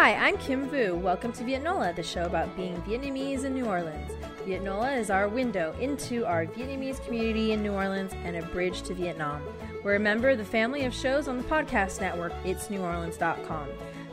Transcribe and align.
Hi, 0.00 0.14
I'm 0.14 0.38
Kim 0.38 0.68
Vu. 0.68 0.94
Welcome 0.94 1.32
to 1.32 1.42
Vietnola, 1.42 1.92
the 1.92 2.04
show 2.04 2.24
about 2.24 2.56
being 2.56 2.80
Vietnamese 2.82 3.42
in 3.42 3.52
New 3.52 3.66
Orleans. 3.66 4.12
Vietnola 4.46 4.96
is 4.96 5.10
our 5.10 5.26
window 5.26 5.74
into 5.80 6.24
our 6.24 6.46
Vietnamese 6.46 7.04
community 7.04 7.50
in 7.50 7.64
New 7.64 7.72
Orleans 7.72 8.12
and 8.24 8.36
a 8.36 8.42
bridge 8.42 8.82
to 8.82 8.94
Vietnam. 8.94 9.42
We're 9.82 9.96
a 9.96 9.98
member 9.98 10.28
of 10.28 10.38
the 10.38 10.44
family 10.44 10.84
of 10.84 10.94
shows 10.94 11.26
on 11.26 11.36
the 11.36 11.42
podcast 11.42 12.00
network 12.00 12.32
itsneworleans.com. 12.44 13.66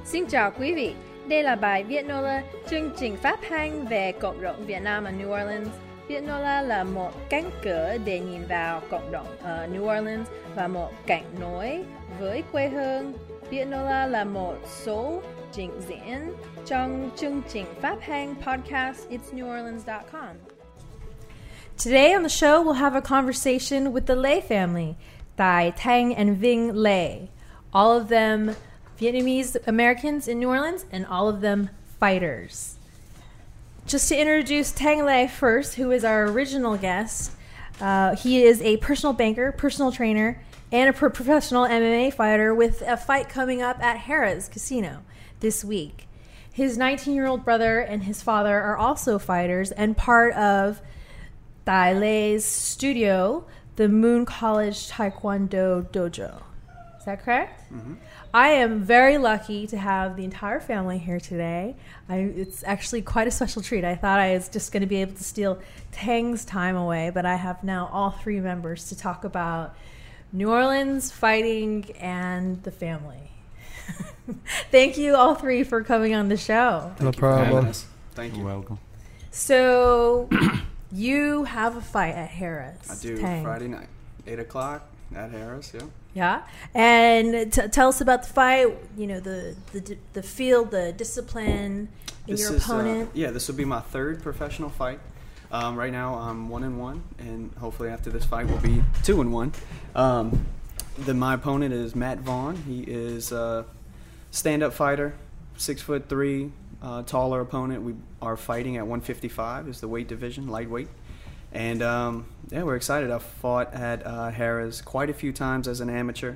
Xin 0.06 0.26
chào 0.26 0.52
quý 0.60 0.74
vị. 0.74 0.94
Đây 1.28 1.44
là 1.44 1.56
bài 1.56 1.84
Vietnola, 1.84 2.44
chương 2.70 2.92
trình 2.98 3.18
phát 3.18 3.50
hành 3.50 3.88
về 3.88 4.12
cộng 4.12 4.42
đồng 4.42 4.66
Việt 4.66 4.82
Nam 4.84 5.04
ở 5.04 5.12
New 5.12 5.42
Orleans. 5.42 5.70
Vietnola 6.08 6.62
là 6.62 6.84
một 6.84 7.12
cánh 7.30 7.50
cửa 7.64 7.98
để 8.06 8.20
nhìn 8.20 8.42
vào 8.50 8.82
cộng 8.90 9.12
đồng 9.12 9.28
ở 9.44 9.68
New 9.68 10.00
Orleans 10.00 10.28
và 10.56 10.68
một 10.68 10.92
cảnh 11.06 11.26
nối 11.40 11.84
với 12.20 12.44
quê 12.52 12.68
hương. 12.68 13.14
Vietnola 13.50 14.08
là 14.08 14.24
một 14.24 14.56
số 14.84 15.22
trình 15.56 15.72
diễn 15.88 16.34
trong 16.66 17.10
chương 17.16 17.42
trình 17.54 17.66
phát 17.82 17.98
hành 18.02 18.36
podcast 18.46 19.10
itsneworleans.com. 19.10 20.36
Today 21.84 22.14
on 22.14 22.24
the 22.24 22.30
show, 22.30 22.64
we'll 22.64 22.74
have 22.74 22.96
a 22.96 23.02
conversation 23.02 23.94
with 23.94 24.06
the 24.06 24.16
Lay 24.16 24.42
family, 24.42 24.96
Thai, 25.38 25.72
Tang, 25.78 26.16
and 26.16 26.38
Ving 26.38 26.74
Lay. 26.74 27.30
All 27.72 28.02
of 28.02 28.08
them 28.08 28.56
Vietnamese 29.00 29.56
Americans 29.68 30.28
in 30.28 30.40
New 30.40 30.50
Orleans, 30.50 30.86
and 30.92 31.06
all 31.06 31.30
of 31.30 31.42
them 31.42 31.70
fighters. 32.00 32.76
Just 33.86 34.10
to 34.10 34.18
introduce 34.18 34.72
Tang 34.72 35.06
Lay 35.06 35.28
first, 35.28 35.76
who 35.76 35.92
is 35.92 36.04
our 36.04 36.26
original 36.26 36.78
guest. 36.78 37.32
Uh, 37.82 38.16
he 38.16 38.44
is 38.44 38.62
a 38.62 38.78
personal 38.78 39.14
banker, 39.14 39.52
personal 39.52 39.92
trainer, 39.92 40.42
and 40.72 40.90
a 40.90 40.94
pro- 40.94 41.10
professional 41.10 41.66
MMA 41.66 42.14
fighter 42.14 42.54
with 42.54 42.82
a 42.82 42.98
fight 42.98 43.30
coming 43.30 43.62
up 43.62 43.82
at 43.82 43.98
Harrah's 43.98 44.50
Casino 44.50 45.02
this 45.46 45.64
week. 45.64 46.08
His 46.52 46.76
19 46.76 47.14
year 47.14 47.28
old 47.28 47.46
brother 47.46 47.78
and 47.80 48.02
his 48.02 48.20
father 48.24 48.60
are 48.60 48.76
also 48.76 49.20
fighters 49.20 49.70
and 49.70 49.96
part 49.96 50.34
of 50.34 50.82
Thai 51.68 51.94
Lay's 51.94 52.44
studio, 52.44 53.46
the 53.76 53.88
Moon 53.88 54.26
College 54.26 54.90
Taekwondo 54.90 55.84
Dojo. 55.92 56.42
Is 56.98 57.06
that 57.06 57.22
correct? 57.24 57.72
Mm-hmm. 57.72 57.94
I 58.34 58.48
am 58.54 58.82
very 58.82 59.20
lucky 59.20 59.68
to 59.68 59.78
have 59.78 60.16
the 60.16 60.24
entire 60.24 60.60
family 60.60 60.98
here 60.98 61.20
today. 61.20 61.76
I, 62.10 62.16
it's 62.16 62.64
actually 62.64 63.04
quite 63.04 63.28
a 63.28 63.32
special 63.32 63.62
treat. 63.62 63.84
I 63.84 63.94
thought 63.94 64.18
I 64.18 64.34
was 64.34 64.50
just 64.50 64.72
going 64.72 64.82
to 64.82 64.88
be 64.88 65.02
able 65.02 65.14
to 65.14 65.24
steal 65.24 65.60
Tang's 65.92 66.44
time 66.44 66.76
away, 66.76 67.12
but 67.14 67.24
I 67.24 67.36
have 67.36 67.64
now 67.64 67.88
all 67.94 68.10
three 68.10 68.40
members 68.40 68.90
to 68.90 68.98
talk 68.98 69.24
about 69.24 69.76
New 70.34 70.50
Orleans, 70.50 71.12
fighting, 71.12 71.92
and 72.00 72.64
the 72.64 72.72
family. 72.72 73.35
Thank 74.72 74.98
you, 74.98 75.16
all 75.16 75.36
three, 75.36 75.64
for 75.64 75.84
coming 75.84 76.14
on 76.16 76.30
the 76.30 76.38
show. 76.38 76.94
No 77.00 77.12
for 77.12 77.32
having 77.32 77.50
problem. 77.52 77.66
us. 77.68 77.86
Thank 78.14 78.34
you. 78.34 78.40
You're 78.40 78.48
welcome. 78.48 78.80
So, 79.32 80.30
you 80.92 81.44
have 81.44 81.76
a 81.76 81.82
fight 81.82 82.16
at 82.16 82.30
Harrah's. 82.30 82.90
I 82.90 83.02
do 83.02 83.18
Tang. 83.18 83.44
Friday 83.44 83.68
night, 83.68 83.88
eight 84.26 84.40
o'clock 84.40 84.88
at 85.16 85.32
Harrah's. 85.32 85.72
Yeah. 85.74 85.82
Yeah, 86.14 86.44
and 86.74 87.52
t- 87.52 87.68
tell 87.68 87.90
us 87.90 88.00
about 88.00 88.24
the 88.24 88.30
fight. 88.30 88.68
You 88.98 89.06
know 89.08 89.20
the 89.20 89.54
the 89.74 89.98
the 90.14 90.24
field, 90.24 90.72
the 90.72 90.94
discipline, 90.94 91.46
and 91.48 91.88
This 92.26 92.40
your 92.40 92.56
is, 92.56 92.62
uh, 92.70 92.74
opponent. 92.74 93.10
yeah, 93.14 93.32
this 93.32 93.50
will 93.50 93.56
be 93.56 93.66
my 93.66 93.82
third 93.82 94.24
professional 94.24 94.70
fight. 94.70 95.02
Um, 95.52 95.76
right 95.76 95.92
now, 95.92 96.16
I'm 96.16 96.48
one 96.48 96.64
and 96.64 96.80
one, 96.80 97.04
and 97.20 97.52
hopefully 97.60 97.90
after 97.90 98.10
this 98.10 98.24
fight, 98.24 98.48
we'll 98.48 98.62
be 98.62 98.82
two 99.04 99.20
and 99.20 99.34
one. 99.34 99.52
Um, 99.94 100.46
the, 100.98 101.14
my 101.14 101.34
opponent 101.34 101.74
is 101.74 101.96
Matt 101.96 102.20
Vaughn. 102.20 102.56
He 102.66 102.80
is 102.84 103.34
a 104.36 104.38
stand-up 104.38 104.74
fighter, 104.74 105.16
six 105.56 105.82
foot 105.82 106.10
three, 106.10 106.52
uh, 106.82 107.04
taller 107.04 107.40
opponent. 107.40 107.84
We 107.84 107.96
are 108.22 108.36
fighting 108.36 108.76
at 108.76 108.82
155 108.82 109.70
is 109.70 109.80
the 109.80 109.88
weight 109.88 110.10
division, 110.10 110.48
lightweight. 110.48 110.90
And 111.54 111.82
um, 111.82 112.28
yeah, 112.50 112.64
we're 112.64 112.76
excited. 112.76 113.12
I've 113.12 113.24
fought 113.24 113.74
at 113.74 114.06
uh, 114.06 114.32
Harrah's 114.32 114.82
quite 114.82 115.10
a 115.10 115.14
few 115.14 115.32
times 115.32 115.70
as 115.70 115.80
an 115.80 115.90
amateur. 115.90 116.36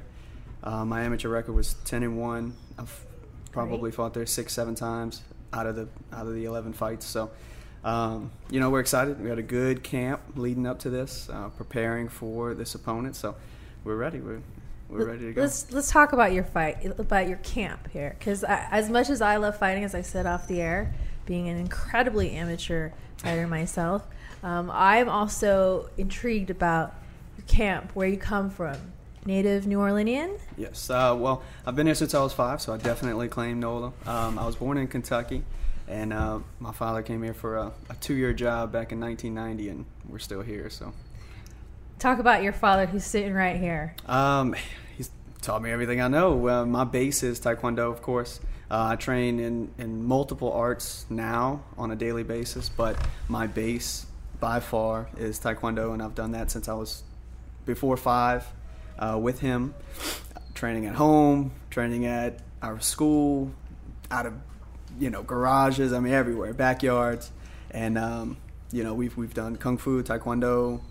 Uh, 0.63 0.85
my 0.85 1.03
amateur 1.03 1.27
record 1.27 1.53
was 1.53 1.73
10 1.85 2.03
and 2.03 2.17
one. 2.17 2.53
I've 2.77 3.05
probably 3.51 3.91
Great. 3.91 3.95
fought 3.95 4.13
there 4.13 4.25
six, 4.25 4.53
seven 4.53 4.75
times 4.75 5.21
out 5.51 5.65
of 5.67 5.75
the 5.75 5.89
out 6.13 6.25
of 6.25 6.33
the 6.33 6.45
11 6.45 6.71
fights. 6.71 7.05
So, 7.05 7.31
um, 7.83 8.31
you 8.49 8.61
know, 8.61 8.69
we're 8.69 8.79
excited. 8.79 9.21
We 9.21 9.29
had 9.29 9.39
a 9.39 9.43
good 9.43 9.83
camp 9.83 10.21
leading 10.35 10.65
up 10.65 10.79
to 10.79 10.89
this, 10.89 11.29
uh, 11.29 11.49
preparing 11.49 12.07
for 12.07 12.53
this 12.53 12.75
opponent. 12.75 13.17
So, 13.17 13.35
we're 13.83 13.97
ready. 13.97 14.19
We're 14.19 14.41
we're 14.89 15.05
ready 15.05 15.25
to 15.27 15.33
go. 15.33 15.41
Let's 15.41 15.71
let's 15.71 15.91
talk 15.91 16.13
about 16.13 16.33
your 16.33 16.43
fight, 16.43 16.83
about 16.99 17.27
your 17.27 17.37
camp 17.37 17.89
here, 17.91 18.15
because 18.17 18.43
as 18.47 18.89
much 18.89 19.09
as 19.09 19.21
I 19.21 19.37
love 19.37 19.57
fighting, 19.57 19.83
as 19.83 19.93
I 19.93 20.01
said 20.01 20.25
off 20.25 20.47
the 20.47 20.61
air, 20.61 20.93
being 21.25 21.47
an 21.47 21.57
incredibly 21.57 22.31
amateur 22.31 22.91
fighter 23.17 23.47
myself, 23.47 24.07
um, 24.43 24.71
I'm 24.73 25.07
also 25.07 25.89
intrigued 25.97 26.49
about 26.49 26.95
your 27.37 27.45
camp, 27.45 27.91
where 27.93 28.07
you 28.07 28.17
come 28.17 28.49
from. 28.49 28.77
Native 29.25 29.67
New 29.67 29.79
Orleanian. 29.79 30.39
Yes. 30.57 30.89
Uh, 30.89 31.15
well, 31.15 31.43
I've 31.65 31.75
been 31.75 31.85
here 31.85 31.93
since 31.93 32.13
I 32.15 32.23
was 32.23 32.31
five, 32.31 32.61
so 32.61 32.73
I 32.73 32.77
definitely 32.77 33.27
claim 33.27 33.59
NOLA. 33.59 33.91
Um, 34.05 34.39
I 34.39 34.45
was 34.45 34.55
born 34.55 34.77
in 34.77 34.87
Kentucky, 34.87 35.43
and 35.87 36.13
uh, 36.13 36.39
my 36.59 36.71
father 36.71 37.03
came 37.03 37.21
here 37.21 37.33
for 37.33 37.57
a, 37.57 37.71
a 37.89 37.95
two-year 37.99 38.33
job 38.33 38.71
back 38.71 38.91
in 38.91 38.99
1990, 38.99 39.69
and 39.69 39.85
we're 40.07 40.19
still 40.19 40.41
here. 40.41 40.69
So, 40.69 40.93
Talk 41.99 42.19
about 42.19 42.43
your 42.43 42.53
father, 42.53 42.85
who's 42.85 43.03
sitting 43.03 43.33
right 43.33 43.57
here. 43.57 43.93
um, 44.05 44.55
he's 44.95 45.11
taught 45.41 45.61
me 45.61 45.69
everything 45.69 45.99
I 45.99 46.07
know. 46.07 46.47
Uh, 46.47 46.65
my 46.65 46.85
base 46.85 47.23
is 47.23 47.41
Taekwondo, 47.41 47.91
of 47.91 48.01
course. 48.01 48.39
Uh, 48.71 48.89
I 48.91 48.95
train 48.95 49.39
in, 49.39 49.69
in 49.77 50.05
multiple 50.05 50.51
arts 50.53 51.05
now 51.09 51.63
on 51.77 51.91
a 51.91 51.97
daily 51.97 52.23
basis, 52.23 52.69
but 52.69 52.95
my 53.27 53.47
base 53.47 54.05
by 54.39 54.61
far 54.61 55.09
is 55.17 55.39
Taekwondo, 55.39 55.91
and 55.91 56.01
I've 56.01 56.15
done 56.15 56.31
that 56.31 56.51
since 56.51 56.69
I 56.69 56.73
was 56.73 57.03
before 57.65 57.97
five 57.97 58.45
uh, 58.97 59.19
with 59.21 59.41
him, 59.41 59.73
training 60.53 60.85
at 60.85 60.95
home, 60.95 61.51
training 61.69 62.05
at 62.05 62.39
our 62.61 62.79
school, 62.79 63.51
out 64.09 64.25
of 64.25 64.33
you 64.99 65.09
know 65.09 65.23
garages. 65.23 65.91
I 65.91 65.99
mean 65.99 66.13
everywhere, 66.13 66.53
backyards, 66.53 67.31
and 67.71 67.97
um, 67.97 68.37
you 68.71 68.83
know 68.85 68.93
we've 68.93 69.17
we've 69.17 69.33
done 69.33 69.57
kung 69.57 69.77
fu, 69.77 70.01
taekwondo, 70.03 70.81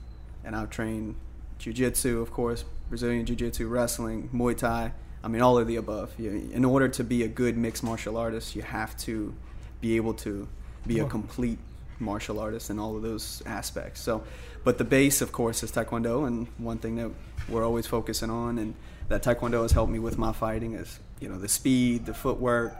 and 0.45 0.57
I've 0.57 0.71
trained 0.71 1.15
jiu-jitsu, 1.59 2.21
of 2.21 2.31
course, 2.31 2.65
Brazilian 2.89 3.27
jiu-jitsu, 3.27 3.67
wrestling, 3.67 4.31
Muay 4.33 4.57
Thai. 4.57 4.93
I 5.23 5.29
mean 5.29 5.43
all 5.43 5.59
of 5.59 5.67
the 5.67 5.77
above. 5.77 6.15
You, 6.19 6.49
in 6.53 6.65
order 6.65 6.89
to 6.89 7.05
be 7.05 7.25
a 7.25 7.29
good 7.29 7.57
mixed 7.57 7.83
martial 7.83 8.17
artist, 8.17 8.55
you 8.55 8.63
have 8.63 8.97
to 8.99 9.35
be 9.81 9.97
able 9.97 10.15
to 10.15 10.49
be 10.87 11.01
a 11.01 11.05
complete 11.05 11.59
martial 11.99 12.39
artist 12.39 12.71
in 12.71 12.79
all 12.79 12.97
of 12.97 13.03
those 13.03 13.43
aspects. 13.45 14.01
So, 14.01 14.23
but 14.65 14.79
the 14.79 14.85
base, 14.85 15.21
of 15.21 15.33
course, 15.33 15.63
is 15.63 15.73
Taekwondo, 15.73 16.27
and 16.27 16.47
one 16.59 16.79
thing 16.79 16.97
that 16.97 17.11
we're 17.49 17.65
always 17.65 17.87
focusing 17.87 18.31
on, 18.31 18.59
and 18.59 18.75
that 19.09 19.23
Taekwondo 19.23 19.63
has 19.63 19.73
helped 19.73 19.93
me 19.93 19.99
with 19.99 20.19
my 20.19 20.33
fighting 20.33 20.75
is, 20.75 21.01
you 21.21 21.29
know, 21.29 21.39
the 21.39 21.49
speed, 21.49 22.07
the 22.07 22.15
footwork, 22.15 22.77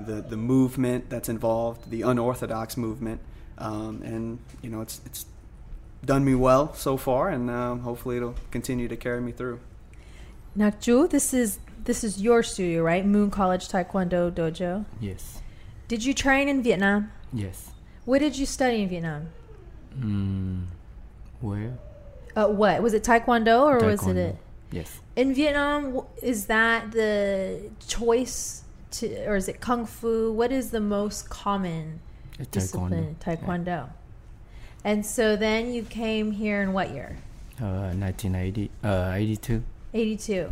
the 0.00 0.22
the 0.22 0.36
movement 0.36 1.10
that's 1.10 1.28
involved, 1.28 1.90
the 1.90 2.02
unorthodox 2.02 2.76
movement, 2.76 3.20
um, 3.58 4.02
and 4.02 4.38
you 4.62 4.70
know, 4.70 4.80
it's 4.80 5.00
it's 5.04 5.26
done 6.04 6.24
me 6.24 6.34
well 6.34 6.74
so 6.74 6.96
far, 6.96 7.28
and 7.28 7.50
um, 7.50 7.80
hopefully 7.80 8.16
it'll 8.16 8.34
continue 8.50 8.88
to 8.88 8.96
carry 8.96 9.20
me 9.20 9.32
through. 9.32 9.60
Now, 10.54 10.70
Ju, 10.70 11.08
this 11.08 11.32
is 11.32 11.58
this 11.84 12.04
is 12.04 12.20
your 12.20 12.42
studio, 12.42 12.82
right? 12.82 13.04
Moon 13.04 13.30
College 13.30 13.68
Taekwondo 13.68 14.30
Dojo. 14.30 14.84
Yes. 15.00 15.40
Did 15.88 16.04
you 16.04 16.14
train 16.14 16.48
in 16.48 16.62
Vietnam? 16.62 17.10
Yes. 17.32 17.70
What 18.04 18.18
did 18.20 18.36
you 18.36 18.46
study 18.46 18.82
in 18.82 18.88
Vietnam? 18.88 19.28
Mm, 19.98 20.66
where? 21.40 21.78
Uh, 22.34 22.48
what 22.48 22.82
was 22.82 22.94
it? 22.94 23.02
Taekwondo 23.04 23.62
or 23.62 23.78
was 23.78 24.02
it 24.02 24.16
Taekwondo. 24.16 24.16
it? 24.16 24.36
Yes. 24.70 25.00
In 25.16 25.34
Vietnam, 25.34 26.02
is 26.22 26.46
that 26.46 26.92
the 26.92 27.70
choice 27.86 28.62
to, 28.92 29.26
or 29.26 29.36
is 29.36 29.48
it 29.48 29.60
kung 29.60 29.86
fu? 29.86 30.32
What 30.32 30.50
is 30.50 30.70
the 30.70 30.80
most 30.80 31.28
common 31.28 32.00
It's 32.38 32.48
discipline? 32.48 33.16
Taekwondo. 33.20 33.64
Taekwondo. 33.64 33.88
And 34.84 35.06
so 35.06 35.36
then 35.36 35.72
you 35.72 35.82
came 35.82 36.32
here 36.32 36.60
in 36.60 36.72
what 36.72 36.90
year? 36.90 37.18
Uh, 37.60 37.94
1980. 37.94 38.70
Uh, 38.82 39.12
82. 39.14 39.62
82. 39.94 40.50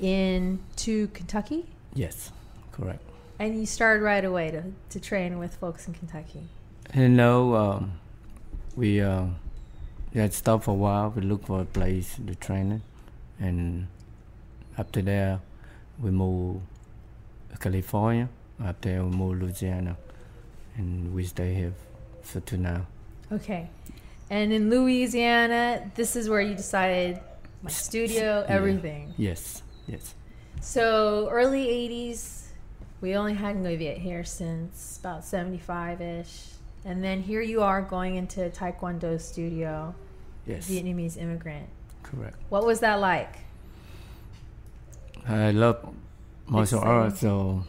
Into 0.00 1.08
Kentucky? 1.08 1.66
Yes. 1.94 2.32
Correct. 2.72 3.02
And 3.38 3.58
you 3.58 3.66
started 3.66 4.02
right 4.02 4.24
away 4.24 4.50
to, 4.50 4.64
to 4.90 5.00
train 5.00 5.38
with 5.38 5.54
folks 5.54 5.86
in 5.86 5.94
Kentucky. 5.94 6.42
And 6.92 7.16
now 7.16 7.54
um, 7.54 7.92
we 8.74 9.00
uh, 9.00 9.26
we 10.12 10.20
had 10.20 10.32
stopped 10.34 10.64
for 10.64 10.72
a 10.72 10.74
while. 10.74 11.10
We 11.14 11.22
look 11.22 11.46
for 11.46 11.60
a 11.60 11.64
place 11.64 12.16
to 12.26 12.34
train 12.34 12.72
it, 12.72 12.82
and 13.38 13.86
after 14.76 15.00
that 15.02 15.40
we 16.00 16.10
moved 16.10 16.60
to 17.52 17.58
California. 17.58 18.28
After 18.62 18.92
that 18.92 19.04
we 19.04 19.10
moved 19.10 19.42
Louisiana, 19.42 19.96
and 20.76 21.14
we 21.14 21.24
stay 21.24 21.54
here 21.54 21.72
for 22.22 22.40
two 22.40 22.56
now. 22.56 22.86
Okay. 23.32 23.68
And 24.30 24.52
in 24.52 24.70
Louisiana, 24.70 25.90
this 25.94 26.14
is 26.16 26.28
where 26.28 26.40
you 26.40 26.54
decided 26.54 27.20
my 27.62 27.70
studio, 27.70 28.44
Yeah. 28.46 28.54
everything. 28.54 29.14
Yes. 29.16 29.62
Yes. 29.86 30.14
So 30.60 31.28
early 31.30 31.66
80s, 31.68 32.36
We 33.02 33.16
only 33.16 33.32
had 33.32 33.56
Nguyen 33.56 33.78
Viet 33.78 33.96
here 33.98 34.24
since 34.24 34.98
about 35.00 35.24
75 35.24 36.02
ish. 36.02 36.48
And 36.84 37.02
then 37.02 37.22
here 37.22 37.40
you 37.40 37.62
are 37.62 37.80
going 37.80 38.16
into 38.16 38.50
Taekwondo 38.50 39.18
studio, 39.18 39.94
Yes, 40.46 40.68
Vietnamese 40.68 41.16
immigrant. 41.16 41.66
correct. 42.02 42.36
What 42.50 42.66
was 42.66 42.80
that 42.80 43.00
like? 43.00 43.38
I 45.26 45.50
love 45.52 45.94
martial 46.46 46.80
arts, 46.80 47.20
so 47.20 47.64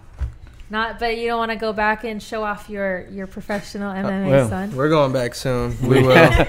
Not, 0.74 0.98
but 0.98 1.16
you 1.16 1.28
don't 1.28 1.38
want 1.38 1.52
to 1.52 1.56
go 1.56 1.72
back 1.72 2.02
and 2.02 2.20
show 2.20 2.42
off 2.42 2.68
your 2.68 3.06
your 3.08 3.28
professional 3.28 3.90
Uh, 3.92 4.02
MMA 4.02 4.28
well, 4.30 4.48
son. 4.48 4.74
we're 4.74 4.88
going 4.88 5.12
back 5.12 5.34
soon. 5.36 5.76
We 5.88 6.02
will. 6.02 6.16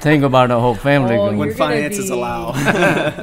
Think 0.00 0.24
about 0.24 0.48
the 0.48 0.58
whole 0.58 0.74
family 0.74 1.14
Oh, 1.14 1.18
going. 1.26 1.38
When 1.38 1.48
You're 1.48 1.56
gonna 1.56 1.74
finances 1.74 2.06
be- 2.10 2.16
allow. 2.16 2.52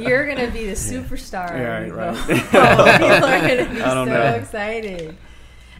You're 0.00 0.26
gonna 0.26 0.50
be 0.50 0.66
the 0.66 0.72
superstar. 0.72 1.50
Yeah, 1.50 1.80
when 1.80 1.92
right, 1.94 2.14
right. 2.16 2.44
oh, 2.54 2.92
people 2.98 3.28
are 3.28 3.40
gonna 3.48 3.74
be 3.74 3.80
I 3.82 3.94
don't 3.94 4.08
so 4.08 4.14
know. 4.14 4.34
excited. 4.40 5.16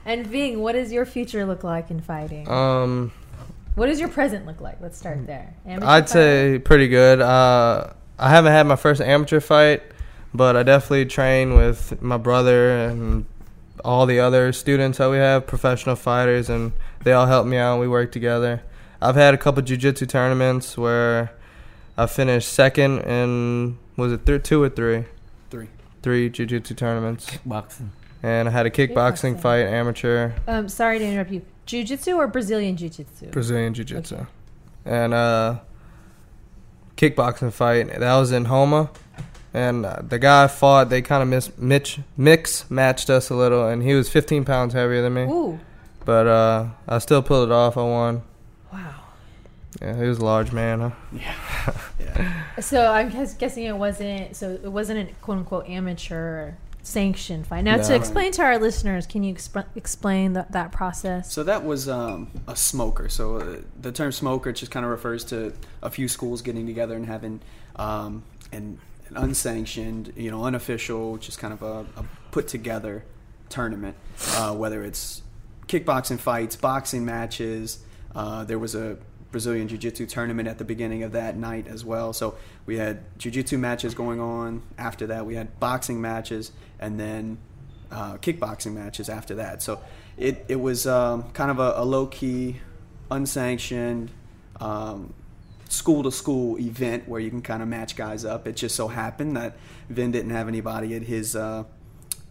And 0.04 0.26
Ving, 0.26 0.60
what 0.60 0.72
does 0.72 0.92
your 0.92 1.06
future 1.06 1.44
look 1.46 1.64
like 1.64 1.90
in 1.90 2.00
fighting? 2.00 2.46
Um, 2.48 3.12
what 3.74 3.86
does 3.86 3.98
your 4.00 4.08
present 4.10 4.44
look 4.46 4.60
like? 4.60 4.80
Let's 4.82 4.98
start 4.98 5.26
there. 5.26 5.54
Amateur 5.66 5.86
I'd 5.86 6.00
fighter? 6.08 6.12
say 6.12 6.58
pretty 6.58 6.88
good. 6.88 7.20
Uh, 7.22 7.92
I 8.18 8.28
haven't 8.30 8.52
had 8.52 8.66
my 8.66 8.76
first 8.76 9.00
amateur 9.00 9.40
fight, 9.40 9.82
but 10.34 10.56
I 10.56 10.62
definitely 10.62 11.06
train 11.06 11.54
with 11.56 12.00
my 12.02 12.18
brother 12.18 12.70
and 12.86 13.24
all 13.86 14.04
the 14.04 14.18
other 14.18 14.52
students 14.52 14.98
that 14.98 15.08
we 15.08 15.16
have, 15.18 15.46
professional 15.46 15.94
fighters, 15.94 16.50
and 16.50 16.72
they 17.04 17.12
all 17.12 17.26
help 17.26 17.46
me 17.46 17.56
out. 17.56 17.78
We 17.78 17.86
work 17.88 18.10
together. 18.10 18.62
I've 19.00 19.14
had 19.14 19.32
a 19.32 19.38
couple 19.38 19.62
jiu-jitsu 19.62 20.06
tournaments 20.06 20.76
where 20.76 21.30
I 21.96 22.06
finished 22.06 22.48
second 22.52 23.00
in 23.02 23.78
was 23.96 24.12
it 24.12 24.26
th- 24.26 24.42
two 24.42 24.60
or 24.62 24.68
three? 24.68 25.04
Three. 25.50 25.68
Three 26.02 26.28
jiu-jitsu 26.28 26.74
tournaments, 26.74 27.38
Boxing. 27.46 27.92
and 28.22 28.48
I 28.48 28.50
had 28.50 28.66
a 28.66 28.70
kickboxing 28.70 29.36
Kickboxing. 29.36 29.40
fight, 29.40 29.66
amateur, 29.66 30.32
Um, 30.48 30.68
sorry 30.68 30.98
to 30.98 31.04
interrupt 31.04 31.30
you. 31.30 31.42
Jiu-jitsu 31.66 32.12
or 32.16 32.26
Brazilian 32.26 32.76
jiu-jitsu? 32.76 33.30
Brazilian 33.30 33.72
jiu-jitsu, 33.74 34.26
and 34.84 35.14
uh, 35.14 35.58
kickboxing 36.96 37.52
fight. 37.52 37.88
That 37.98 38.16
was 38.16 38.32
in 38.32 38.46
Houma, 38.46 38.90
and 39.56 39.86
uh, 39.86 40.02
the 40.06 40.18
guy 40.18 40.44
I 40.44 40.48
fought. 40.48 40.90
They 40.90 41.00
kind 41.02 41.22
of 41.22 41.28
mis- 41.28 41.56
mitch- 41.58 42.00
mix 42.16 42.70
matched 42.70 43.08
us 43.08 43.30
a 43.30 43.34
little, 43.34 43.66
and 43.66 43.82
he 43.82 43.94
was 43.94 44.08
15 44.10 44.44
pounds 44.44 44.74
heavier 44.74 45.00
than 45.02 45.14
me, 45.14 45.22
Ooh, 45.22 45.58
but 46.04 46.26
uh, 46.26 46.66
I 46.86 46.98
still 46.98 47.22
pulled 47.22 47.48
it 47.48 47.52
off. 47.52 47.76
I 47.76 47.82
won. 47.82 48.22
wow. 48.72 48.94
Yeah, 49.80 49.96
he 49.96 50.04
was 50.08 50.18
a 50.18 50.24
large 50.24 50.52
man. 50.52 50.80
Huh? 50.80 50.90
Yeah. 51.12 52.42
So 52.60 52.90
I'm 52.90 53.10
guess- 53.10 53.34
guessing 53.34 53.64
it 53.64 53.76
wasn't. 53.76 54.34
So 54.34 54.50
it 54.50 54.72
wasn't 54.72 55.10
a 55.10 55.12
quote 55.16 55.38
unquote 55.38 55.68
amateur 55.68 56.52
sanctioned 56.82 57.46
fight. 57.46 57.64
Now, 57.64 57.76
to 57.76 57.94
explain 57.94 58.32
to 58.32 58.42
our 58.42 58.58
listeners, 58.58 59.06
can 59.06 59.22
you 59.22 59.34
exp- 59.34 59.66
explain 59.74 60.32
that 60.32 60.52
that 60.52 60.72
process? 60.72 61.30
So 61.30 61.42
that 61.44 61.64
was 61.64 61.86
um, 61.86 62.30
a 62.48 62.56
smoker. 62.56 63.10
So 63.10 63.36
uh, 63.36 63.56
the 63.78 63.92
term 63.92 64.10
smoker 64.12 64.52
just 64.52 64.70
kind 64.72 64.86
of 64.86 64.90
refers 64.90 65.22
to 65.24 65.52
a 65.82 65.90
few 65.90 66.08
schools 66.08 66.40
getting 66.40 66.66
together 66.66 66.94
and 66.94 67.04
having 67.04 67.40
um, 67.76 68.22
an, 68.52 68.78
an 69.08 69.16
unsanctioned, 69.16 70.12
you 70.16 70.30
know, 70.30 70.44
unofficial, 70.44 71.16
just 71.18 71.38
kind 71.38 71.52
of 71.52 71.62
a, 71.62 71.86
a 71.96 72.04
put 72.30 72.48
together 72.48 73.04
tournament. 73.48 73.96
Uh, 74.34 74.54
whether 74.54 74.82
it's 74.82 75.22
kickboxing 75.68 76.18
fights, 76.18 76.56
boxing 76.56 77.04
matches. 77.04 77.80
Uh, 78.14 78.44
there 78.44 78.58
was 78.58 78.74
a 78.74 78.96
Brazilian 79.30 79.68
Jiu 79.68 79.78
Jitsu 79.78 80.06
tournament 80.06 80.48
at 80.48 80.58
the 80.58 80.64
beginning 80.64 81.02
of 81.02 81.12
that 81.12 81.36
night 81.36 81.66
as 81.66 81.84
well. 81.84 82.12
So 82.12 82.36
we 82.64 82.78
had 82.78 83.02
Jiu 83.18 83.30
Jitsu 83.30 83.58
matches 83.58 83.94
going 83.94 84.20
on. 84.20 84.62
After 84.78 85.08
that, 85.08 85.26
we 85.26 85.34
had 85.34 85.58
boxing 85.60 86.00
matches, 86.00 86.52
and 86.78 86.98
then 86.98 87.38
uh, 87.90 88.16
kickboxing 88.18 88.72
matches 88.72 89.08
after 89.08 89.34
that. 89.36 89.62
So 89.62 89.80
it, 90.16 90.44
it 90.48 90.60
was 90.60 90.86
um, 90.86 91.30
kind 91.32 91.50
of 91.50 91.58
a, 91.58 91.74
a 91.76 91.84
low 91.84 92.06
key, 92.06 92.60
unsanctioned, 93.10 94.10
um, 94.60 95.12
school 95.68 96.02
to 96.04 96.12
school 96.12 96.58
event 96.58 97.08
where 97.08 97.20
you 97.20 97.30
can 97.30 97.42
kind 97.42 97.62
of 97.62 97.68
match 97.68 97.96
guys 97.96 98.24
up. 98.24 98.46
It 98.46 98.56
just 98.56 98.74
so 98.76 98.88
happened 98.88 99.36
that 99.36 99.56
Vin 99.90 100.10
didn't 100.12 100.30
have 100.30 100.48
anybody 100.48 100.94
at 100.94 101.02
his 101.02 101.34
uh, 101.36 101.64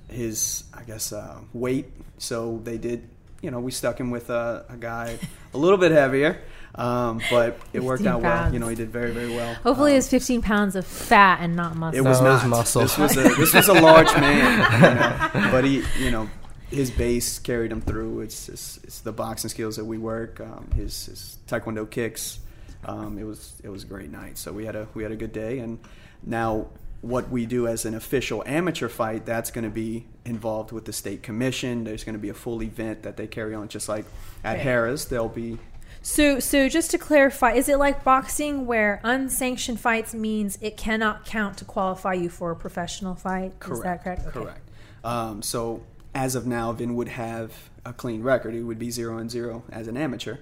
his 0.10 0.64
I 0.74 0.84
guess 0.84 1.12
uh, 1.14 1.40
weight, 1.54 1.88
so 2.18 2.62
they 2.64 2.78
did. 2.78 3.10
You 3.42 3.52
know, 3.52 3.60
we 3.60 3.72
stuck 3.72 4.00
him 4.00 4.10
with 4.10 4.30
a, 4.30 4.66
a 4.70 4.78
guy 4.78 5.20
a 5.54 5.58
little 5.58 5.78
bit 5.78 5.92
heavier, 5.92 6.42
um, 6.74 7.22
but 7.30 7.60
it 7.74 7.84
worked 7.84 8.02
15 8.04 8.08
out 8.08 8.22
well. 8.24 8.54
You 8.54 8.60
know, 8.60 8.68
he 8.70 8.76
did 8.76 8.90
very 8.90 9.12
very 9.12 9.30
well. 9.30 9.54
Hopefully, 9.56 9.92
Um, 9.92 9.98
it's 10.00 10.08
15 10.10 10.42
pounds 10.42 10.76
of 10.76 10.86
fat 10.88 11.40
and 11.42 11.56
not 11.56 11.76
muscle. 11.76 11.98
it 11.98 12.08
was 12.08 12.22
No, 12.22 12.30
it 12.30 12.34
was 12.34 12.42
not. 12.44 12.50
muscle. 12.50 12.82
This 12.84 12.98
was 12.98 13.18
a 13.18 13.24
this 13.36 13.54
was 13.54 13.68
a 13.68 13.74
large 13.74 14.12
man, 14.16 15.34
you 15.36 15.42
know, 15.42 15.52
but 15.52 15.64
he, 15.64 15.84
you 16.00 16.10
know, 16.10 16.28
his 16.72 16.90
base 16.90 17.38
carried 17.38 17.72
him 17.72 17.82
through. 17.82 18.22
It's 18.22 18.50
it's, 18.50 18.78
it's 18.84 19.02
the 19.02 19.12
boxing 19.12 19.50
skills 19.50 19.76
that 19.76 19.86
we 19.86 19.98
work. 20.00 20.40
Um, 20.40 20.70
his, 20.76 21.06
his 21.06 21.38
taekwondo 21.48 21.88
kicks. 21.90 22.40
Um, 22.86 23.18
it 23.18 23.24
was 23.24 23.56
it 23.64 23.70
was 23.70 23.84
a 23.84 23.88
great 23.88 24.12
night. 24.12 24.38
So 24.38 24.52
we 24.52 24.66
had 24.66 24.76
a 24.76 24.88
we 24.94 25.04
had 25.04 25.12
a 25.12 25.16
good 25.16 25.34
day. 25.34 25.60
And 25.60 25.80
now 26.24 26.68
what 27.02 27.30
we 27.30 27.46
do 27.46 27.68
as 27.68 27.86
an 27.86 27.94
official 27.94 28.44
amateur 28.46 28.88
fight, 28.88 29.26
that's 29.26 29.52
going 29.52 29.64
to 29.64 29.70
be 29.70 30.06
involved 30.26 30.72
with 30.72 30.86
the 30.86 30.94
state 30.94 31.22
commission. 31.22 31.84
There's 31.84 32.04
going 32.04 32.16
to 32.16 32.20
be 32.20 32.30
a 32.30 32.34
full 32.34 32.64
event 32.64 33.04
that 33.04 33.18
they 33.18 33.28
carry 33.28 33.54
on, 33.54 33.68
just 33.68 33.88
like 33.90 34.06
at 34.44 34.58
Okay. 34.58 34.66
Harrah's. 34.70 35.06
There'll 35.06 35.28
be 35.30 35.60
So, 36.02 36.40
so 36.40 36.68
just 36.70 36.92
to 36.92 36.98
clarify, 36.98 37.54
is 37.54 37.70
it 37.70 37.78
like 37.78 38.04
boxing 38.04 38.66
where 38.66 39.02
unsanctioned 39.04 39.80
fights 39.80 40.14
means 40.14 40.58
it 40.62 40.78
cannot 40.78 41.26
count 41.26 41.58
to 41.58 41.66
qualify 41.66 42.14
you 42.14 42.30
for 42.30 42.52
a 42.52 42.56
professional 42.56 43.16
fight? 43.16 43.54
Is 43.70 43.82
that 43.82 44.04
correct? 44.04 44.22
Okay. 44.28 44.40
Correct. 44.40 44.70
Um, 45.04 45.42
so 45.42 45.84
as 46.16 46.34
of 46.36 46.48
now, 46.48 46.72
Vin 46.72 46.96
would 46.96 47.10
have 47.10 47.52
a 47.86 47.94
clean 47.94 48.24
record. 48.24 48.54
He 48.56 48.62
would 48.62 48.80
be 48.80 48.90
zero 48.90 49.18
and 49.18 49.30
zero 49.30 49.64
as 49.72 49.88
an 49.88 49.98
amateur, 49.98 50.38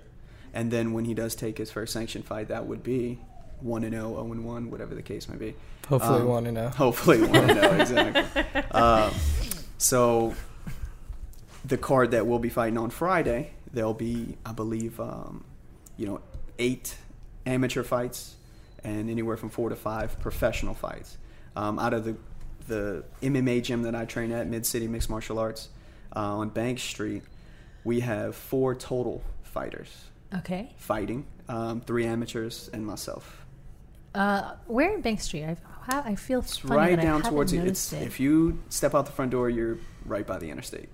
and 0.53 0.71
then 0.71 0.93
when 0.93 1.05
he 1.05 1.13
does 1.13 1.35
take 1.35 1.57
his 1.57 1.71
first 1.71 1.93
sanctioned 1.93 2.25
fight, 2.25 2.49
that 2.49 2.67
would 2.67 2.83
be 2.83 3.19
one 3.59 3.83
and 3.83 3.93
0, 3.93 4.09
0 4.11 4.31
and 4.31 4.45
one, 4.45 4.69
whatever 4.69 4.93
the 4.93 5.01
case 5.01 5.27
may 5.27 5.37
be. 5.37 5.55
Hopefully, 5.87 6.21
Um, 6.21 6.27
one 6.27 6.47
and 6.47 6.57
oh. 6.57 6.69
Hopefully, 6.69 7.21
one 7.21 7.49
and 7.49 7.59
zero 7.59 7.73
exactly. 8.13 8.61
Um, 8.71 9.13
so 9.77 10.33
the 11.65 11.77
card 11.77 12.11
that 12.11 12.27
we'll 12.27 12.39
be 12.39 12.49
fighting 12.49 12.77
on 12.77 12.89
Friday, 12.89 13.51
there'll 13.71 13.93
be, 13.93 14.37
I 14.45 14.51
believe, 14.51 14.99
um, 14.99 15.43
you 15.97 16.05
know, 16.05 16.21
eight 16.59 16.95
amateur 17.45 17.83
fights 17.83 18.35
and 18.83 19.09
anywhere 19.09 19.37
from 19.37 19.49
four 19.49 19.69
to 19.69 19.75
five 19.75 20.19
professional 20.19 20.73
fights. 20.73 21.17
Um, 21.55 21.79
out 21.79 21.93
of 21.93 22.05
the 22.05 22.15
the 22.67 23.03
MMA 23.21 23.61
gym 23.61 23.83
that 23.83 23.93
I 23.93 24.05
train 24.05 24.31
at, 24.31 24.47
Mid 24.47 24.65
City 24.65 24.87
Mixed 24.87 25.09
Martial 25.09 25.37
Arts, 25.37 25.67
uh, 26.15 26.37
on 26.37 26.47
Bank 26.49 26.79
Street, 26.79 27.23
we 27.83 27.99
have 27.99 28.35
four 28.35 28.73
total 28.73 29.21
fighters 29.43 29.89
Okay. 30.37 30.73
fighting, 30.77 31.25
um, 31.49 31.81
three 31.81 32.05
amateurs 32.05 32.69
and 32.73 32.85
myself. 32.85 33.45
Uh, 34.15 34.53
where 34.67 34.93
in 34.95 35.01
Bank 35.01 35.21
Street? 35.21 35.43
I've 35.45 35.59
I 35.87 36.15
feel 36.15 36.39
It's 36.39 36.57
funny 36.57 36.75
right 36.77 36.95
that 36.95 36.99
I 36.99 37.03
down 37.03 37.17
haven't 37.21 37.33
towards 37.33 37.51
it. 37.51 37.57
noticed 37.57 37.91
It's 37.93 38.01
it. 38.01 38.05
if 38.07 38.19
you 38.19 38.57
step 38.69 38.95
out 38.95 39.05
the 39.05 39.11
front 39.11 39.31
door, 39.31 39.49
you're 39.49 39.77
right 40.05 40.25
by 40.25 40.37
the 40.37 40.49
interstate. 40.49 40.87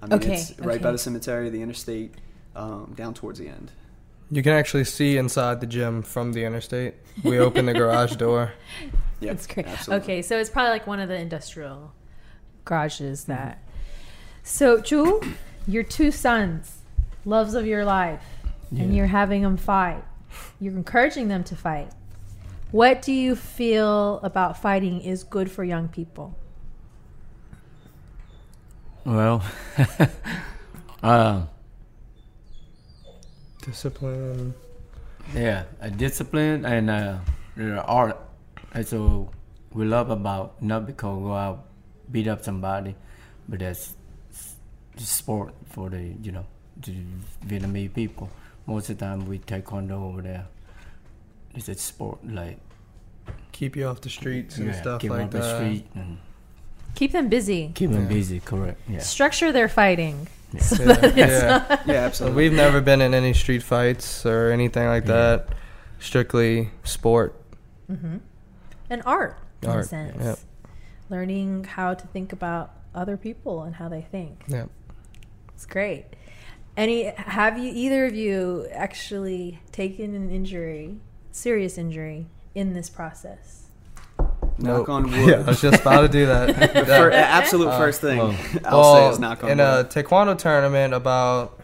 I 0.00 0.06
mean, 0.06 0.14
Okay, 0.14 0.34
it's 0.34 0.58
right 0.60 0.80
by 0.80 0.92
the 0.92 0.98
cemetery, 0.98 1.50
the 1.50 1.60
interstate, 1.60 2.14
um, 2.54 2.94
down 2.96 3.14
towards 3.14 3.40
the 3.40 3.48
end. 3.48 3.72
You 4.30 4.42
can 4.44 4.52
actually 4.52 4.84
see 4.84 5.16
inside 5.16 5.60
the 5.60 5.66
gym 5.66 6.02
from 6.02 6.32
the 6.34 6.44
interstate. 6.44 6.94
We 7.24 7.38
open 7.46 7.66
the 7.66 7.72
garage 7.74 8.14
door. 8.16 8.52
Yeah, 9.20 9.32
That's 9.32 9.48
great. 9.48 9.66
absolutely. 9.66 10.04
Okay, 10.04 10.22
so 10.22 10.38
it's 10.38 10.48
probably 10.48 10.70
like 10.70 10.86
one 10.86 11.00
of 11.00 11.08
the 11.08 11.16
industrial 11.18 11.92
garages 12.64 13.24
that. 13.24 13.58
So, 14.44 14.80
Chu, 14.80 15.20
your 15.66 15.82
two 15.82 16.12
sons, 16.12 16.76
loves 17.24 17.54
of 17.54 17.66
your 17.66 17.84
life, 17.84 18.22
and 18.70 18.94
you're 18.94 19.06
having 19.06 19.42
them 19.42 19.56
fight. 19.56 20.04
You're 20.60 20.76
encouraging 20.76 21.28
them 21.28 21.44
to 21.44 21.56
fight. 21.56 21.90
What 22.70 23.00
do 23.00 23.12
you 23.12 23.34
feel 23.34 24.20
about 24.22 24.60
fighting 24.60 25.00
is 25.00 25.24
good 25.24 25.50
for 25.50 25.64
young 25.64 25.88
people? 25.88 26.36
Well, 29.04 29.42
uh, 31.02 31.42
Discipline. 33.62 34.54
yeah, 35.34 35.64
a 35.80 35.90
discipline 35.90 36.64
and 36.64 36.90
uh, 36.90 37.18
the 37.56 37.82
art. 37.82 38.18
Also, 38.74 39.30
we 39.72 39.84
love 39.84 40.10
about 40.10 40.60
not 40.62 40.86
because 40.86 41.22
go 41.22 41.32
out 41.34 41.64
beat 42.10 42.28
up 42.28 42.42
somebody, 42.44 42.94
but 43.48 43.60
that's 43.60 43.94
sport 44.96 45.54
for 45.70 45.88
the 45.90 46.14
you 46.22 46.32
know 46.32 46.44
the 46.84 46.96
Vietnamese 47.46 47.92
people. 47.94 48.30
Most 48.68 48.90
of 48.90 48.98
the 48.98 49.04
time 49.06 49.26
we 49.26 49.38
taekwondo 49.38 49.92
over 49.92 50.20
there. 50.22 50.46
It's 51.54 51.68
a 51.68 51.74
sport 51.74 52.18
like 52.24 52.58
Keep 53.52 53.74
you 53.76 53.86
off 53.86 54.00
the 54.02 54.10
streets 54.10 54.58
and 54.58 54.66
yeah, 54.68 54.80
stuff 54.80 55.00
keep 55.00 55.10
'em 55.10 55.16
like 55.16 55.26
off 55.26 55.30
the 55.32 55.38
that. 55.40 55.56
street 55.56 55.86
and 55.94 56.18
Keep 56.94 57.12
them 57.12 57.28
busy. 57.28 57.72
keep 57.74 57.90
them 57.90 58.02
Yeah. 58.02 58.08
busy. 58.08 58.40
Correct. 58.40 58.78
Yeah. 58.88 59.00
Structure 59.00 59.50
their 59.52 59.68
fighting. 59.68 60.28
Yeah. 60.52 60.60
So 60.62 60.82
Yeah, 60.84 60.92
that 60.94 61.04
it's 61.04 61.16
yeah. 61.16 61.66
not- 61.68 61.86
Yeah, 61.86 61.94
absolutely. 62.04 62.36
we've 62.42 62.52
never 62.52 62.80
been 62.80 63.00
in 63.00 63.14
any 63.14 63.32
street 63.34 63.62
fights 63.62 64.24
or 64.24 64.50
anything 64.50 64.86
like 64.86 65.04
Yeah. 65.06 65.12
that. 65.14 65.48
Strictly 65.98 66.70
sport. 66.84 67.34
Mhm. 67.90 68.20
And 68.90 69.02
art, 69.04 69.36
in 69.62 69.68
a 69.70 69.72
Art, 69.72 69.86
sense. 69.86 70.16
yep. 70.22 70.38
Learning 71.10 71.64
how 71.64 71.94
to 71.94 72.06
think 72.08 72.32
about 72.32 72.70
other 72.94 73.16
people 73.16 73.62
and 73.64 73.74
how 73.76 73.88
they 73.88 74.02
think. 74.02 74.44
Yeah. 74.46 74.66
It's 75.54 75.66
great. 75.66 76.04
Any 76.78 77.06
have 77.16 77.58
you 77.58 77.72
either 77.74 78.06
of 78.06 78.14
you 78.14 78.68
actually 78.72 79.58
taken 79.72 80.14
an 80.14 80.30
injury, 80.30 80.94
serious 81.32 81.76
injury, 81.76 82.26
in 82.54 82.72
this 82.72 82.88
process? 82.88 83.64
knock 84.58 84.58
Nope. 84.58 84.88
on 84.88 85.02
wood. 85.10 85.28
Yeah, 85.28 85.34
I 85.38 85.42
was 85.42 85.60
just 85.60 85.80
about 85.82 86.02
to 86.02 86.08
do 86.08 86.26
that. 86.26 86.46
the 86.74 86.86
fir- 86.86 87.10
absolute 87.10 87.68
Uh, 87.68 87.78
first 87.78 88.00
thing 88.00 88.18
well- 88.18 88.36
I'll 88.64 88.80
well, 88.80 88.94
say 89.08 89.12
is 89.14 89.18
knock 89.18 89.42
on 89.42 89.50
in 89.50 89.58
wood. 89.58 89.64
a 89.66 89.84
taekwondo 89.88 90.38
tournament 90.38 90.94
about 90.94 91.60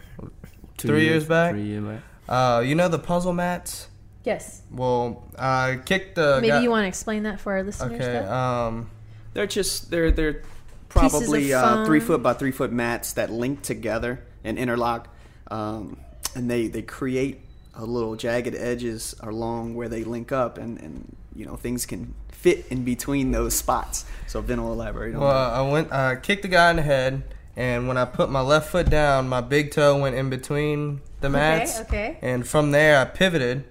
Two 0.77 0.89
Three 0.89 1.05
years 1.05 1.23
back? 1.25 1.51
Three 1.53 1.63
years 1.63 1.83
back. 1.85 2.01
uh, 2.27 2.59
you 2.65 2.75
know 2.75 2.89
the 2.89 2.99
puzzle 2.99 3.31
mats. 3.31 3.87
Yes. 4.25 4.63
Well, 4.69 5.23
I 5.39 5.79
kicked 5.85 6.15
the. 6.15 6.39
Maybe 6.41 6.49
guy- 6.49 6.61
you 6.63 6.69
want 6.69 6.83
to 6.83 6.87
explain 6.89 7.23
that 7.23 7.39
for 7.39 7.53
our 7.53 7.63
listeners. 7.63 8.01
Okay. 8.01 8.11
though? 8.25 8.33
Um. 8.33 8.89
They're 9.33 9.47
just 9.47 9.89
they're 9.91 10.11
they're 10.11 10.41
probably 10.89 11.53
uh, 11.53 11.85
three 11.85 11.99
foot 12.01 12.21
by 12.21 12.33
three 12.33 12.51
foot 12.51 12.71
mats 12.73 13.13
that 13.13 13.29
link 13.31 13.61
together 13.61 14.21
and 14.45 14.57
interlock, 14.57 15.09
um, 15.51 15.97
and 16.35 16.49
they 16.49 16.67
they 16.67 16.81
create 16.81 17.41
a 17.73 17.83
little 17.85 18.15
jagged 18.15 18.55
edges 18.55 19.13
along 19.19 19.75
where 19.75 19.89
they 19.89 20.03
link 20.05 20.31
up, 20.31 20.57
and 20.57 20.79
and 20.79 21.15
you 21.35 21.45
know 21.45 21.57
things 21.57 21.85
can 21.85 22.13
fit 22.31 22.65
in 22.69 22.83
between 22.85 23.31
those 23.31 23.53
spots. 23.55 24.05
So 24.27 24.39
Vin 24.41 24.61
will 24.63 24.71
elaborate 24.71 25.15
on 25.15 25.21
Well, 25.21 25.31
that. 25.51 25.59
I 25.59 25.61
went. 25.69 25.91
I 25.91 26.15
kicked 26.15 26.43
the 26.43 26.47
guy 26.47 26.69
in 26.69 26.77
the 26.77 26.81
head, 26.83 27.23
and 27.57 27.87
when 27.87 27.97
I 27.97 28.05
put 28.05 28.29
my 28.29 28.41
left 28.41 28.69
foot 28.69 28.89
down, 28.89 29.27
my 29.27 29.41
big 29.41 29.71
toe 29.71 29.99
went 29.99 30.15
in 30.15 30.29
between 30.29 31.01
the 31.21 31.29
mats. 31.29 31.79
okay. 31.81 32.17
And 32.21 32.47
from 32.47 32.71
there, 32.71 32.99
I 32.99 33.05
pivoted, 33.05 33.63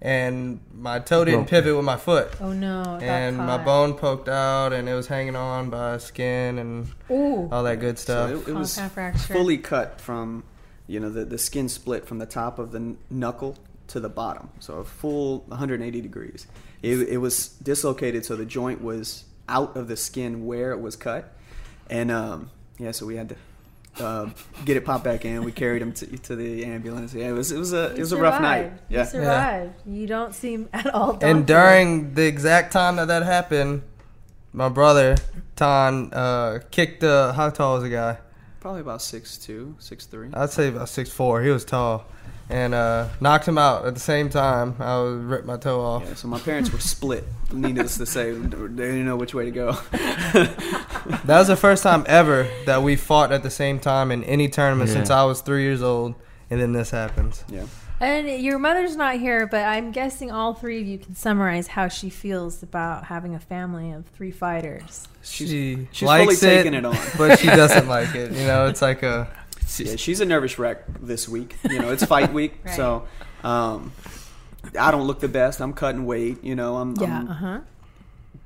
and 0.00 0.60
my 0.72 0.98
toe 1.00 1.24
didn't 1.24 1.40
Broke. 1.40 1.50
pivot 1.50 1.76
with 1.76 1.84
my 1.84 1.96
foot. 1.96 2.32
Oh 2.40 2.52
no. 2.52 2.80
it 2.80 2.84
got 2.84 3.02
and 3.02 3.36
my 3.36 3.58
bone 3.58 3.94
poked 3.94 4.28
out, 4.28 4.72
and 4.72 4.88
it 4.88 4.94
was 4.94 5.06
hanging 5.08 5.36
on 5.36 5.70
by 5.70 5.98
skin 5.98 6.58
and 6.58 6.88
Ooh. 7.10 7.48
all 7.50 7.62
that 7.64 7.80
good 7.80 7.98
So 7.98 8.02
stuff. 8.36 8.48
it, 8.48 8.50
it 8.50 8.54
was 8.54 8.78
fully 9.26 9.58
cut 9.58 10.00
from, 10.00 10.44
you 10.86 11.00
know, 11.00 11.10
the, 11.10 11.24
the 11.24 11.38
skin 11.38 11.68
split 11.68 12.06
from 12.06 12.18
the 12.18 12.26
top 12.26 12.58
of 12.58 12.70
the 12.72 12.96
knuckle 13.10 13.56
to 13.88 14.00
the 14.00 14.08
bottom. 14.08 14.50
So 14.60 14.74
a 14.78 14.84
full 14.84 15.40
180 15.48 16.00
degrees. 16.00 16.46
It, 16.82 17.08
it 17.08 17.16
was 17.18 17.48
dislocated, 17.48 18.24
so 18.24 18.36
the 18.36 18.44
joint 18.46 18.80
was 18.82 19.24
out 19.48 19.76
of 19.76 19.88
the 19.88 19.96
skin 19.96 20.46
where 20.46 20.70
it 20.72 20.80
was 20.80 20.94
cut. 20.94 21.34
And 21.90 22.10
um, 22.12 22.50
yeah, 22.78 22.90
so 22.92 23.06
we 23.06 23.16
had 23.16 23.30
to 23.30 23.36
uh, 24.00 24.30
get 24.64 24.76
it 24.76 24.84
popped 24.84 25.04
back 25.04 25.24
in. 25.24 25.44
We 25.44 25.52
carried 25.52 25.82
him 25.82 25.92
to, 25.94 26.06
to 26.06 26.36
the 26.36 26.64
ambulance. 26.64 27.14
Yeah, 27.14 27.28
it 27.28 27.32
was 27.32 27.52
it 27.52 27.58
was 27.58 27.72
a 27.72 27.90
it 27.90 27.96
You 27.96 28.00
was 28.00 28.12
a 28.12 28.16
rough 28.16 28.40
night. 28.40 28.72
Yeah. 28.88 29.00
You 29.00 29.06
survived. 29.06 29.72
You 29.86 30.06
don't 30.06 30.34
seem 30.34 30.68
at 30.72 30.86
all 30.94 31.12
daunted. 31.14 31.28
and 31.28 31.46
during 31.46 32.14
the 32.14 32.26
exact 32.26 32.72
time 32.72 32.96
that 32.96 33.08
that 33.08 33.22
happened, 33.24 33.82
my 34.52 34.68
brother 34.68 35.16
Ton 35.56 36.10
uh, 36.12 36.60
kicked 36.70 37.00
the. 37.00 37.32
How 37.34 37.50
tall 37.50 37.74
was 37.74 37.82
the 37.82 37.90
guy? 37.90 38.18
Probably 38.60 38.80
about 38.80 39.02
six 39.02 39.36
two, 39.38 39.74
six 39.78 40.06
three. 40.06 40.30
I'd 40.32 40.50
say 40.50 40.68
about 40.68 40.88
six 40.88 41.10
four. 41.10 41.42
He 41.42 41.50
was 41.50 41.64
tall, 41.64 42.06
and 42.50 42.74
uh, 42.74 43.08
knocked 43.20 43.46
him 43.46 43.58
out 43.58 43.84
at 43.86 43.94
the 43.94 44.00
same 44.00 44.28
time. 44.30 44.76
I 44.78 44.98
was 44.98 45.16
ripped 45.18 45.46
my 45.46 45.56
toe 45.56 45.80
off. 45.80 46.04
Yeah, 46.06 46.14
so 46.14 46.28
my 46.28 46.38
parents 46.38 46.72
were 46.72 46.80
split. 46.80 47.24
Needless 47.52 47.96
to 47.98 48.06
say, 48.06 48.32
they 48.32 48.48
didn't 48.48 49.06
know 49.06 49.16
which 49.16 49.34
way 49.34 49.44
to 49.46 49.50
go. 49.50 49.76
That 51.24 51.38
was 51.38 51.48
the 51.48 51.56
first 51.56 51.82
time 51.82 52.04
ever 52.06 52.46
that 52.66 52.82
we 52.82 52.96
fought 52.96 53.32
at 53.32 53.42
the 53.42 53.50
same 53.50 53.78
time 53.78 54.10
in 54.10 54.24
any 54.24 54.48
tournament 54.48 54.88
Yeah. 54.90 54.96
since 54.96 55.10
I 55.10 55.24
was 55.24 55.40
three 55.40 55.62
years 55.62 55.82
old, 55.82 56.14
and 56.50 56.60
then 56.60 56.72
this 56.72 56.90
happens. 56.90 57.44
yeah. 57.48 57.64
And 58.00 58.28
your 58.42 58.58
mother's 58.60 58.94
not 58.94 59.16
here, 59.16 59.46
but 59.48 59.64
I'm 59.64 59.90
guessing 59.90 60.30
all 60.30 60.54
three 60.54 60.80
of 60.80 60.86
you 60.86 60.98
can 60.98 61.16
summarize 61.16 61.66
how 61.66 61.88
she 61.88 62.10
feels 62.10 62.62
about 62.62 63.04
having 63.04 63.34
a 63.34 63.40
family 63.40 63.90
of 63.90 64.06
three 64.06 64.30
fighters. 64.30 65.08
She 65.22 65.88
she's 65.90 66.06
likes 66.06 66.38
fully 66.40 66.52
it, 66.52 66.56
taking 66.58 66.74
it 66.74 66.84
on. 66.84 66.96
but 67.16 67.38
she 67.40 67.46
doesn't 67.48 67.88
like 67.96 68.14
it. 68.14 68.30
You 68.32 68.46
know, 68.46 68.66
it's 68.66 68.80
like 68.82 69.02
a 69.02 69.28
Yeah, 69.78 69.96
she's 69.96 70.20
a 70.20 70.24
nervous 70.24 70.58
wreck 70.58 70.84
this 71.00 71.28
week. 71.28 71.56
You 71.68 71.78
know, 71.80 71.90
it's 71.90 72.04
fight 72.04 72.32
week, 72.32 72.54
Right. 72.64 72.74
so 72.74 73.06
um, 73.44 73.92
I 74.78 74.90
don't 74.90 75.06
look 75.06 75.20
the 75.20 75.28
best. 75.28 75.60
I'm 75.60 75.72
cutting 75.72 76.04
weight. 76.06 76.42
You 76.42 76.54
know, 76.56 76.76
I'm, 76.76 76.94
Yeah. 76.96 77.18
I'm 77.20 77.28
Uh 77.28 77.34
huh. 77.34 77.60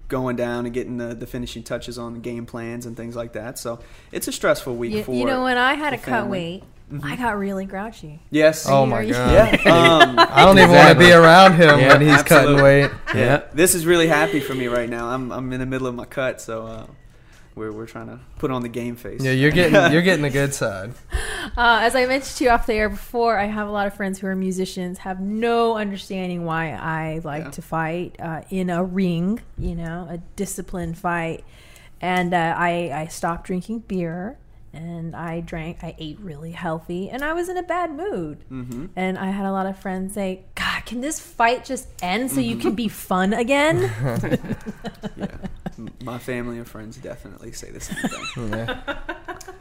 going 0.08 0.36
down 0.36 0.66
and 0.66 0.74
getting 0.74 0.98
the, 0.98 1.14
the 1.14 1.26
finishing 1.26 1.62
touches 1.62 1.98
on 1.98 2.14
the 2.14 2.18
game 2.20 2.44
plans 2.46 2.86
and 2.86 2.96
things 2.96 3.16
like 3.16 3.32
that. 3.32 3.58
So 3.58 3.78
it's 4.10 4.28
a 4.28 4.32
stressful 4.32 4.74
week 4.76 4.92
You, 4.92 5.04
for 5.04 5.14
you 5.14 5.24
know, 5.24 5.42
when 5.44 5.56
I 5.56 5.74
had 5.74 5.90
to 5.90 5.96
for 5.98 6.04
cut 6.06 6.20
family. 6.22 6.62
weight, 6.92 7.02
I 7.02 7.16
got 7.16 7.38
really 7.38 7.64
grouchy. 7.64 8.20
yes. 8.30 8.66
oh 8.68 8.84
my 8.84 9.06
god. 9.06 9.32
yeah. 9.64 9.72
Um, 10.02 10.16
I 10.18 10.44
don't 10.44 10.58
even 10.58 10.70
want 10.72 10.90
to 10.92 10.98
be 10.98 11.10
around 11.12 11.54
him 11.54 11.78
Yeah, 11.78 11.88
when 11.88 12.00
he's 12.02 12.22
cutting 12.22 12.50
absolutely. 12.56 12.62
weight. 12.62 12.90
Yeah. 13.14 13.44
this 13.54 13.74
is 13.74 13.86
really 13.86 14.08
happy 14.08 14.40
for 14.40 14.54
me 14.54 14.66
right 14.66 14.88
now. 14.90 15.08
I'm 15.08 15.32
I'm 15.32 15.50
in 15.54 15.60
the 15.60 15.66
middle 15.66 15.86
of 15.86 15.94
my 15.94 16.04
cut, 16.04 16.40
so 16.42 16.66
uh, 16.66 16.86
we're 17.54 17.72
we're 17.72 17.86
trying 17.86 18.06
to 18.08 18.18
put 18.38 18.50
on 18.50 18.62
the 18.62 18.68
game 18.68 18.96
face. 18.96 19.22
Yeah, 19.22 19.32
you're 19.32 19.50
getting 19.50 19.92
you're 19.92 20.02
getting 20.02 20.22
the 20.22 20.30
good 20.40 20.54
side. 20.54 20.92
Uh, 21.56 21.80
as 21.82 21.94
I 21.94 22.06
mentioned 22.06 22.36
to 22.36 22.44
you 22.44 22.50
off 22.50 22.66
the 22.66 22.74
air 22.74 22.88
before, 22.88 23.38
I 23.38 23.44
have 23.46 23.68
a 23.68 23.70
lot 23.70 23.86
of 23.86 23.94
friends 23.94 24.18
who 24.20 24.26
are 24.26 24.36
musicians, 24.36 24.98
have 24.98 25.20
no 25.20 25.76
understanding 25.76 26.44
why 26.44 26.70
I 26.72 27.20
like 27.24 27.44
Yeah. 27.44 27.50
to 27.50 27.62
fight 27.62 28.16
uh, 28.18 28.42
in 28.50 28.70
a 28.70 28.82
ring, 28.82 29.40
you 29.58 29.74
know, 29.74 30.06
a 30.10 30.18
disciplined 30.36 30.96
fight. 30.98 31.44
And 32.00 32.34
uh, 32.34 32.54
I, 32.56 32.90
I 32.92 33.06
stopped 33.06 33.46
drinking 33.46 33.80
beer 33.80 34.38
and 34.72 35.14
I 35.14 35.40
drank, 35.40 35.78
I 35.82 35.94
ate 35.98 36.18
really 36.20 36.52
healthy 36.52 37.10
and 37.10 37.22
I 37.22 37.32
was 37.34 37.48
in 37.48 37.56
a 37.56 37.62
bad 37.62 37.94
mood. 37.94 38.38
hmm 38.48 38.86
And 38.96 39.18
I 39.18 39.26
had 39.26 39.44
a 39.44 39.52
lot 39.52 39.66
of 39.66 39.78
friends 39.78 40.14
say, 40.14 40.44
God, 40.54 40.84
can 40.86 41.00
this 41.00 41.20
fight 41.20 41.64
just 41.64 41.88
end 42.02 42.30
so 42.30 42.40
you 42.40 42.56
can 42.56 42.74
be 42.74 42.88
fun 42.88 43.32
again? 43.32 43.90
Yeah. 45.16 45.26
My 46.04 46.18
family 46.18 46.58
and 46.58 46.68
friends 46.68 46.96
definitely 46.98 47.52
say 47.52 47.70
the 47.70 47.80
same 47.80 47.96
thing. 47.96 48.48
Yeah. 48.52 48.98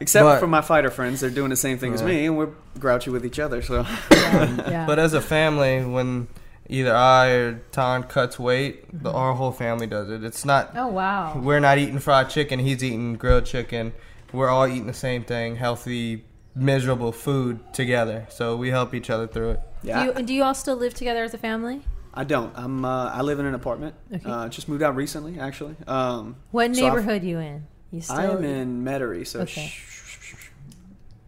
Except 0.00 0.24
But- 0.24 0.40
for 0.40 0.46
my 0.46 0.60
fighter 0.60 0.90
friends, 0.90 1.20
they're 1.20 1.30
doing 1.30 1.50
the 1.50 1.56
same 1.56 1.78
thing 1.78 1.94
as 1.94 2.02
me, 2.02 2.26
and 2.26 2.36
we're 2.36 2.50
grouchy 2.78 3.10
with 3.10 3.24
each 3.24 3.38
other. 3.38 3.62
So 3.62 3.86
yeah, 4.10 4.70
yeah. 4.70 4.86
But 4.86 4.98
as 4.98 5.14
a 5.14 5.20
family, 5.20 5.84
when 5.84 6.28
either 6.68 6.94
I 6.94 7.28
or 7.30 7.54
Ton 7.72 8.02
cuts 8.04 8.38
weight, 8.38 9.02
the, 9.02 9.10
our 9.10 9.34
whole 9.34 9.52
family 9.52 9.86
does 9.86 10.10
it. 10.10 10.22
It's 10.24 10.44
not 10.44 10.72
oh, 10.76 10.88
wow. 10.88 11.38
we're 11.38 11.60
not 11.60 11.78
eating 11.78 11.98
fried 11.98 12.30
chicken. 12.30 12.58
He's 12.58 12.82
eating 12.82 13.14
grilled 13.14 13.46
chicken. 13.46 13.92
We're 14.32 14.48
all 14.48 14.66
eating 14.66 14.86
the 14.86 14.92
same 14.94 15.24
thing, 15.24 15.56
healthy, 15.56 16.24
miserable 16.54 17.12
food 17.12 17.60
together. 17.72 18.26
So 18.30 18.56
we 18.56 18.70
help 18.70 18.94
each 18.94 19.10
other 19.10 19.26
through 19.26 19.50
it. 19.52 19.60
yeah, 19.82 20.06
Do 20.12 20.20
you, 20.20 20.26
do 20.26 20.34
you 20.34 20.42
all 20.44 20.54
still 20.54 20.76
live 20.76 20.94
together 20.94 21.22
as 21.24 21.34
a 21.34 21.38
family? 21.38 21.82
I 22.14 22.24
don't. 22.24 22.52
I'm. 22.56 22.84
Uh, 22.84 23.10
I 23.10 23.22
live 23.22 23.38
in 23.38 23.46
an 23.46 23.54
apartment. 23.54 23.94
Okay. 24.14 24.28
Uh, 24.28 24.48
just 24.48 24.68
moved 24.68 24.82
out 24.82 24.96
recently, 24.96 25.38
actually. 25.40 25.76
Um, 25.86 26.36
What 26.50 26.66
So 26.66 26.70
I've- 26.72 26.80
neighborhood 26.82 27.24
you 27.24 27.38
in? 27.38 27.66
You 27.90 28.00
still 28.02 28.16
I 28.16 28.24
am 28.24 28.44
in 28.44 28.84
Metairie, 28.84 29.26
so 29.26 29.40
Okay. 29.40 29.66
sh- 29.66 29.70
sh- 29.70 30.18
sh- 30.20 30.34
sh- 30.36 30.48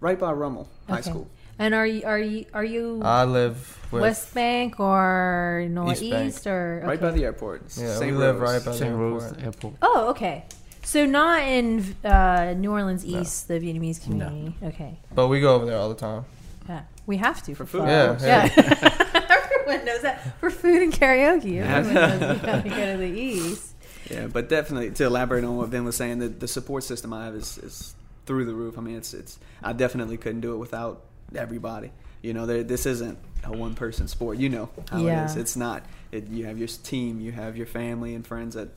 right 0.01 0.19
by 0.19 0.33
Rummel 0.33 0.69
High 0.89 1.01
Okay. 1.01 1.11
School. 1.11 1.29
And 1.59 1.73
are 1.75 1.87
you 1.87 2.03
are 2.05 2.19
you 2.19 2.47
are 2.53 2.65
you 2.65 3.01
I 3.03 3.25
live 3.25 3.79
with 3.93 4.03
West 4.03 4.35
Bank 4.35 4.81
or 4.81 5.67
Northeast 5.71 6.03
East 6.03 6.45
Bank. 6.45 6.47
or 6.55 6.83
Right 6.87 7.01
by 7.01 7.11
the 7.13 7.25
airport. 7.25 7.63
Yeah, 7.77 7.95
St. 7.97 8.11
we 8.11 8.17
live 8.17 8.41
right 8.41 8.65
by 8.65 8.73
the 8.73 8.79
St. 8.79 8.95
Rose 8.97 9.23
airport. 9.25 9.43
Airport. 9.45 9.75
Oh, 9.83 10.09
okay. 10.11 10.45
So 10.85 11.07
not 11.07 11.43
in 11.43 11.97
uh, 12.05 12.55
New 12.57 12.71
Orleans 12.71 13.05
East, 13.05 13.49
the 13.49 13.55
Vietnamese 13.55 14.03
community. 14.03 14.55
Okay. 14.63 14.99
But 15.15 15.29
we 15.29 15.41
go 15.41 15.55
over 15.55 15.67
there 15.67 15.77
all 15.79 15.89
the 15.89 15.95
time. 15.95 16.25
Yeah, 16.69 16.83
we 17.07 17.17
have 17.19 17.43
to 17.45 17.55
for, 17.55 17.67
For 17.67 17.79
fun. 17.79 18.17
food. 18.19 18.27
Yeah, 18.27 18.49
yeah. 18.57 19.39
Everyone 19.67 19.85
knows 19.87 20.03
that 20.03 20.39
for 20.41 20.51
food 20.51 20.83
and 20.83 20.93
karaoke. 20.93 21.61
Everyone 21.63 21.95
knows 21.95 22.21
we 22.43 22.49
have 22.49 22.63
to 22.63 22.69
go 22.71 22.93
to 22.93 22.99
the 22.99 23.07
East. 23.21 23.73
Yeah, 24.11 24.27
but 24.27 24.49
definitely 24.49 24.91
to 24.93 25.05
elaborate 25.05 25.45
on 25.45 25.57
what 25.57 25.71
Ben 25.71 25.85
was 25.85 25.97
saying, 25.97 26.19
the, 26.19 26.29
the 26.29 26.49
support 26.49 26.85
system 26.85 27.13
I 27.13 27.25
have 27.27 27.35
is, 27.35 27.57
is 27.59 27.95
through 28.27 28.45
the 28.45 28.55
roof. 28.55 28.77
I 28.79 28.83
mean, 28.83 28.97
it's 28.97 29.15
it's 29.15 29.39
I 29.63 29.73
definitely 29.73 30.17
couldn't 30.19 30.41
do 30.43 30.55
it 30.55 30.59
without 30.59 31.03
everybody. 31.35 31.91
You 32.23 32.33
know, 32.35 32.47
there, 32.47 32.63
this 32.63 32.87
isn't 32.87 33.19
a 33.45 33.53
one 33.53 33.75
person 33.75 34.07
sport. 34.09 34.39
You 34.39 34.49
know 34.51 34.69
how 34.91 34.99
Yeah. 35.01 35.23
it 35.23 35.27
is. 35.27 35.37
It's 35.37 35.57
not. 35.57 35.85
It, 36.13 36.29
you 36.29 36.45
have 36.47 36.59
your 36.59 36.69
team, 36.69 37.21
you 37.21 37.33
have 37.33 37.57
your 37.57 37.67
family 37.67 38.15
and 38.15 38.27
friends 38.27 38.55
that 38.55 38.69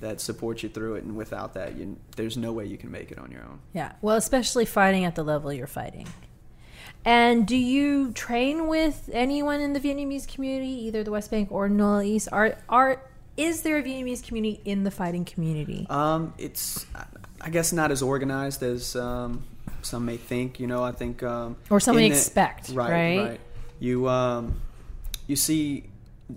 that 0.00 0.20
support 0.20 0.62
you 0.62 0.68
through 0.68 0.96
it, 0.96 1.04
and 1.04 1.16
without 1.16 1.54
that, 1.54 1.76
you, 1.76 1.96
there's 2.16 2.36
no 2.36 2.52
way 2.52 2.66
you 2.66 2.76
can 2.76 2.90
make 2.90 3.10
it 3.10 3.18
on 3.18 3.30
your 3.30 3.42
own. 3.42 3.60
Yeah. 3.72 3.92
Well, 4.02 4.16
especially 4.16 4.64
fighting 4.64 5.04
at 5.04 5.14
the 5.14 5.22
level 5.22 5.52
you're 5.52 5.66
fighting. 5.66 6.06
And 7.04 7.46
do 7.46 7.56
you 7.56 8.12
train 8.12 8.66
with 8.66 9.08
anyone 9.12 9.60
in 9.60 9.72
the 9.72 9.80
Vietnamese 9.80 10.26
community, 10.26 10.86
either 10.86 11.04
the 11.04 11.12
West 11.12 11.30
Bank 11.30 11.52
or 11.52 11.68
Nola 11.68 12.04
East? 12.04 12.28
Are 12.32 12.58
are 12.68 13.00
is 13.36 13.62
there 13.62 13.78
a 13.78 13.82
Vietnamese 13.82 14.26
community 14.26 14.60
in 14.64 14.82
the 14.82 14.90
fighting 14.90 15.24
community? 15.24 15.86
Um, 15.88 16.34
it's 16.36 16.84
I 17.40 17.50
guess 17.50 17.72
not 17.72 17.92
as 17.92 18.02
organized 18.02 18.62
as 18.62 18.96
um, 18.96 19.44
some 19.82 20.04
may 20.04 20.16
think. 20.16 20.58
You 20.58 20.66
know, 20.66 20.82
I 20.82 20.92
think 20.92 21.22
um, 21.22 21.56
Or 21.70 21.78
some 21.78 21.96
may 21.96 22.06
expect, 22.06 22.70
right, 22.70 23.18
right? 23.18 23.40
You 23.78 24.08
um, 24.08 24.60
you 25.28 25.36
see 25.36 25.84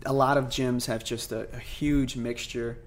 a 0.05 0.13
lot 0.13 0.37
of 0.37 0.45
gyms 0.45 0.85
have 0.85 1.03
just 1.03 1.31
a, 1.31 1.47
a 1.51 1.59
huge 1.59 2.15
mixture 2.15 2.77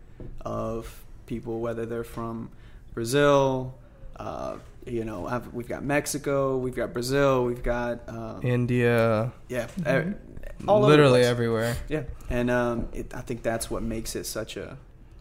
of 0.45 1.05
people, 1.27 1.61
whether 1.61 1.87
they're 1.87 2.05
from 2.05 2.51
Brazil. 2.95 3.75
Uh, 4.17 4.57
you 4.87 5.05
know, 5.05 5.27
I've, 5.27 5.53
we've 5.55 5.69
got 5.69 5.85
Mexico, 5.85 6.57
we've 6.59 6.75
got 6.75 6.93
Brazil, 6.93 7.45
we've 7.45 7.63
got 7.63 8.09
um, 8.09 8.41
India, 8.43 9.33
yeah, 9.49 9.67
Mm-hmm. 9.81 10.69
all 10.69 10.81
literally 10.83 11.21
place. 11.21 11.27
everywhere. 11.27 11.77
Yeah, 11.89 12.03
and 12.29 12.51
um, 12.51 12.89
it, 12.93 13.15
I 13.15 13.21
think 13.23 13.43
that's 13.43 13.71
what 13.71 13.83
makes 13.83 14.15
it 14.17 14.27
such 14.27 14.57
a 14.57 14.77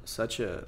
such 0.06 0.40
a 0.40 0.66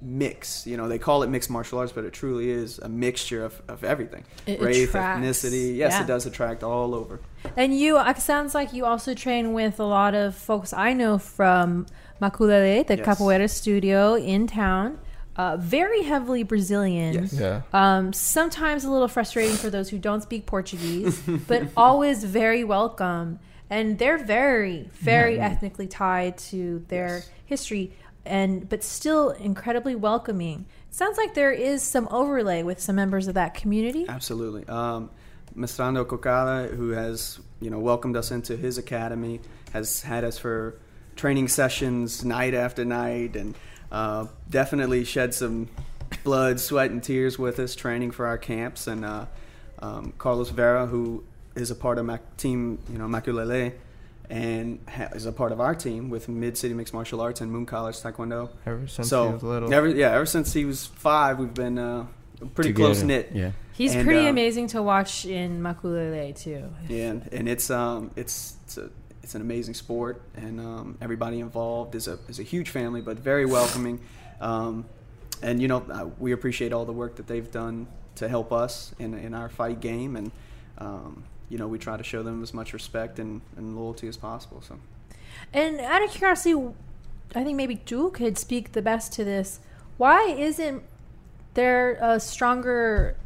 mix. 0.00 0.66
You 0.66 0.76
know, 0.76 0.88
they 0.88 0.98
call 0.98 1.22
it 1.22 1.28
mixed 1.30 1.50
martial 1.50 1.78
arts, 1.78 1.92
but 1.92 2.04
it 2.04 2.12
truly 2.12 2.50
is 2.50 2.78
a 2.78 2.88
mixture 2.88 3.44
of, 3.44 3.60
of 3.68 3.84
everything: 3.84 4.24
It 4.46 4.60
race, 4.60 4.88
attracts- 4.88 5.24
ethnicity. 5.44 5.76
Yes, 5.76 5.92
yeah. 5.92 6.02
it 6.02 6.06
does 6.06 6.26
attract 6.26 6.62
all 6.62 6.94
over. 6.94 7.20
And 7.56 7.78
you, 7.78 7.98
it 7.98 8.18
sounds 8.18 8.54
like 8.54 8.72
you 8.72 8.84
also 8.84 9.14
train 9.14 9.52
with 9.52 9.78
a 9.80 9.84
lot 9.84 10.14
of 10.14 10.34
folks 10.34 10.72
I 10.72 10.92
know 10.92 11.18
from 11.18 11.86
Maculele, 12.20 12.86
the 12.86 12.96
Yes. 12.96 13.06
capoeira 13.06 13.48
studio 13.48 14.14
in 14.14 14.46
town. 14.46 14.98
Uh, 15.36 15.54
very 15.58 16.02
heavily 16.02 16.42
Brazilian. 16.44 17.12
Yes. 17.12 17.34
Yeah. 17.34 17.60
Um, 17.74 18.14
sometimes 18.14 18.84
a 18.84 18.90
little 18.90 19.06
frustrating 19.06 19.54
for 19.54 19.68
those 19.68 19.90
who 19.90 19.98
don't 19.98 20.22
speak 20.22 20.46
Portuguese, 20.46 21.20
but 21.46 21.64
always 21.76 22.24
very 22.24 22.64
welcome. 22.64 23.38
And 23.68 23.98
they're 23.98 24.16
very, 24.16 24.88
very 24.94 25.38
ethnically 25.38 25.88
tied 25.88 26.38
to 26.50 26.82
their 26.88 27.16
Yes. 27.18 27.30
history, 27.44 27.92
and 28.26 28.68
but 28.68 28.82
still 28.82 29.30
incredibly 29.30 29.94
welcoming. 29.94 30.66
sounds 30.90 31.16
like 31.16 31.34
there 31.34 31.52
is 31.52 31.82
some 31.82 32.08
overlay 32.10 32.62
with 32.62 32.80
some 32.80 32.96
members 32.96 33.28
of 33.28 33.34
that 33.34 33.54
community. 33.54 34.06
Absolutely. 34.08 34.66
Um, 34.68 35.10
Mestrando 35.56 36.04
Cocada, 36.04 36.74
who 36.74 36.90
has 36.90 37.40
you 37.60 37.70
know 37.70 37.78
welcomed 37.78 38.16
us 38.16 38.30
into 38.30 38.56
his 38.56 38.78
academy, 38.78 39.40
has 39.72 40.02
had 40.02 40.24
us 40.24 40.38
for 40.38 40.78
training 41.14 41.48
sessions 41.48 42.24
night 42.24 42.54
after 42.54 42.84
night, 42.84 43.36
and 43.36 43.54
uh, 43.90 44.26
definitely 44.50 45.04
shed 45.04 45.32
some 45.32 45.68
blood, 46.24 46.60
sweat, 46.60 46.90
and 46.90 47.02
tears 47.02 47.38
with 47.38 47.58
us 47.58 47.74
training 47.74 48.10
for 48.10 48.26
our 48.26 48.38
camps. 48.38 48.86
And 48.86 49.04
uh, 49.04 49.26
um, 49.78 50.12
Carlos 50.18 50.50
Vera, 50.50 50.86
who 50.86 51.24
is 51.54 51.70
a 51.70 51.74
part 51.74 51.98
of 51.98 52.04
my 52.04 52.20
team, 52.36 52.78
you 52.90 52.98
know, 52.98 53.06
Maculele, 53.06 53.72
and 54.30 54.78
ha- 54.88 55.08
is 55.14 55.26
a 55.26 55.32
part 55.32 55.52
of 55.52 55.60
our 55.60 55.74
team 55.74 56.10
with 56.10 56.28
Mid 56.28 56.56
City 56.58 56.74
Mixed 56.74 56.92
Martial 56.94 57.20
Arts 57.20 57.40
and 57.40 57.50
Moon 57.50 57.66
College 57.66 57.96
Taekwondo. 57.96 58.50
Ever 58.66 58.86
since 58.88 59.08
so 59.08 59.26
he 59.28 59.32
was 59.34 59.42
little. 59.42 59.72
ever 59.72 59.88
yeah, 59.88 60.12
ever 60.12 60.26
since 60.26 60.52
he 60.52 60.64
was 60.64 60.86
five, 60.86 61.38
we've 61.38 61.54
been 61.54 61.78
uh, 61.78 62.06
pretty 62.54 62.70
Together. 62.70 62.88
close 62.88 63.02
knit. 63.02 63.30
Yeah. 63.32 63.52
He's 63.72 63.94
And, 63.94 64.06
pretty 64.06 64.26
uh, 64.26 64.30
amazing 64.30 64.68
to 64.68 64.82
watch 64.82 65.26
in 65.26 65.60
Maculele 65.60 66.34
too. 66.34 66.64
Yeah, 66.88 67.10
and, 67.10 67.28
and 67.32 67.48
it's 67.48 67.70
um 67.70 68.10
it's 68.16 68.56
it's 68.64 68.78
a 68.78 68.90
it's 69.22 69.34
an 69.34 69.40
amazing 69.42 69.74
sport, 69.74 70.22
and 70.36 70.60
um, 70.60 70.98
everybody 71.00 71.40
involved 71.40 71.94
is 71.94 72.06
a 72.08 72.18
is 72.28 72.38
a 72.38 72.42
huge 72.44 72.70
family, 72.70 73.00
but 73.00 73.18
very 73.18 73.44
welcoming. 73.44 74.00
Um, 74.40 74.84
and 75.42 75.60
you 75.60 75.68
know 75.68 75.84
uh, 75.90 76.06
we 76.18 76.32
appreciate 76.32 76.72
all 76.72 76.84
the 76.84 76.92
work 76.92 77.16
that 77.16 77.26
they've 77.26 77.50
done 77.50 77.86
to 78.16 78.28
help 78.28 78.52
us 78.52 78.94
in 78.98 79.12
in 79.14 79.34
our 79.34 79.48
fight 79.50 79.80
game, 79.80 80.16
and 80.16 80.30
um, 80.78 81.24
you 81.48 81.58
know 81.58 81.68
we 81.68 81.78
try 81.78 81.96
to 81.96 82.04
show 82.04 82.22
them 82.22 82.42
as 82.42 82.52
much 82.52 82.72
respect 82.72 83.18
and, 83.18 83.40
and 83.56 83.76
loyalty 83.76 84.08
as 84.08 84.16
possible. 84.16 84.62
So 84.62 84.78
And 85.52 85.80
out 85.80 86.02
of 86.02 86.10
curiosity, 86.10 86.60
I 87.34 87.44
think 87.44 87.56
maybe 87.56 87.80
Jewel 87.84 88.10
could 88.10 88.38
speak 88.38 88.72
the 88.72 88.82
best 88.82 89.12
to 89.14 89.24
this. 89.24 89.60
Why 89.96 90.28
isn't 90.28 90.82
there 91.54 91.98
a 92.00 92.20
stronger? 92.20 93.16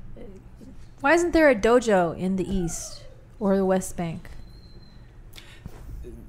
Why 1.00 1.14
isn't 1.14 1.33
there 1.33 1.48
a 1.48 1.54
dojo 1.54 2.16
in 2.16 2.37
the 2.37 2.48
East 2.48 3.04
or 3.38 3.56
the 3.56 3.64
West 3.64 3.96
Bank? 3.96 4.28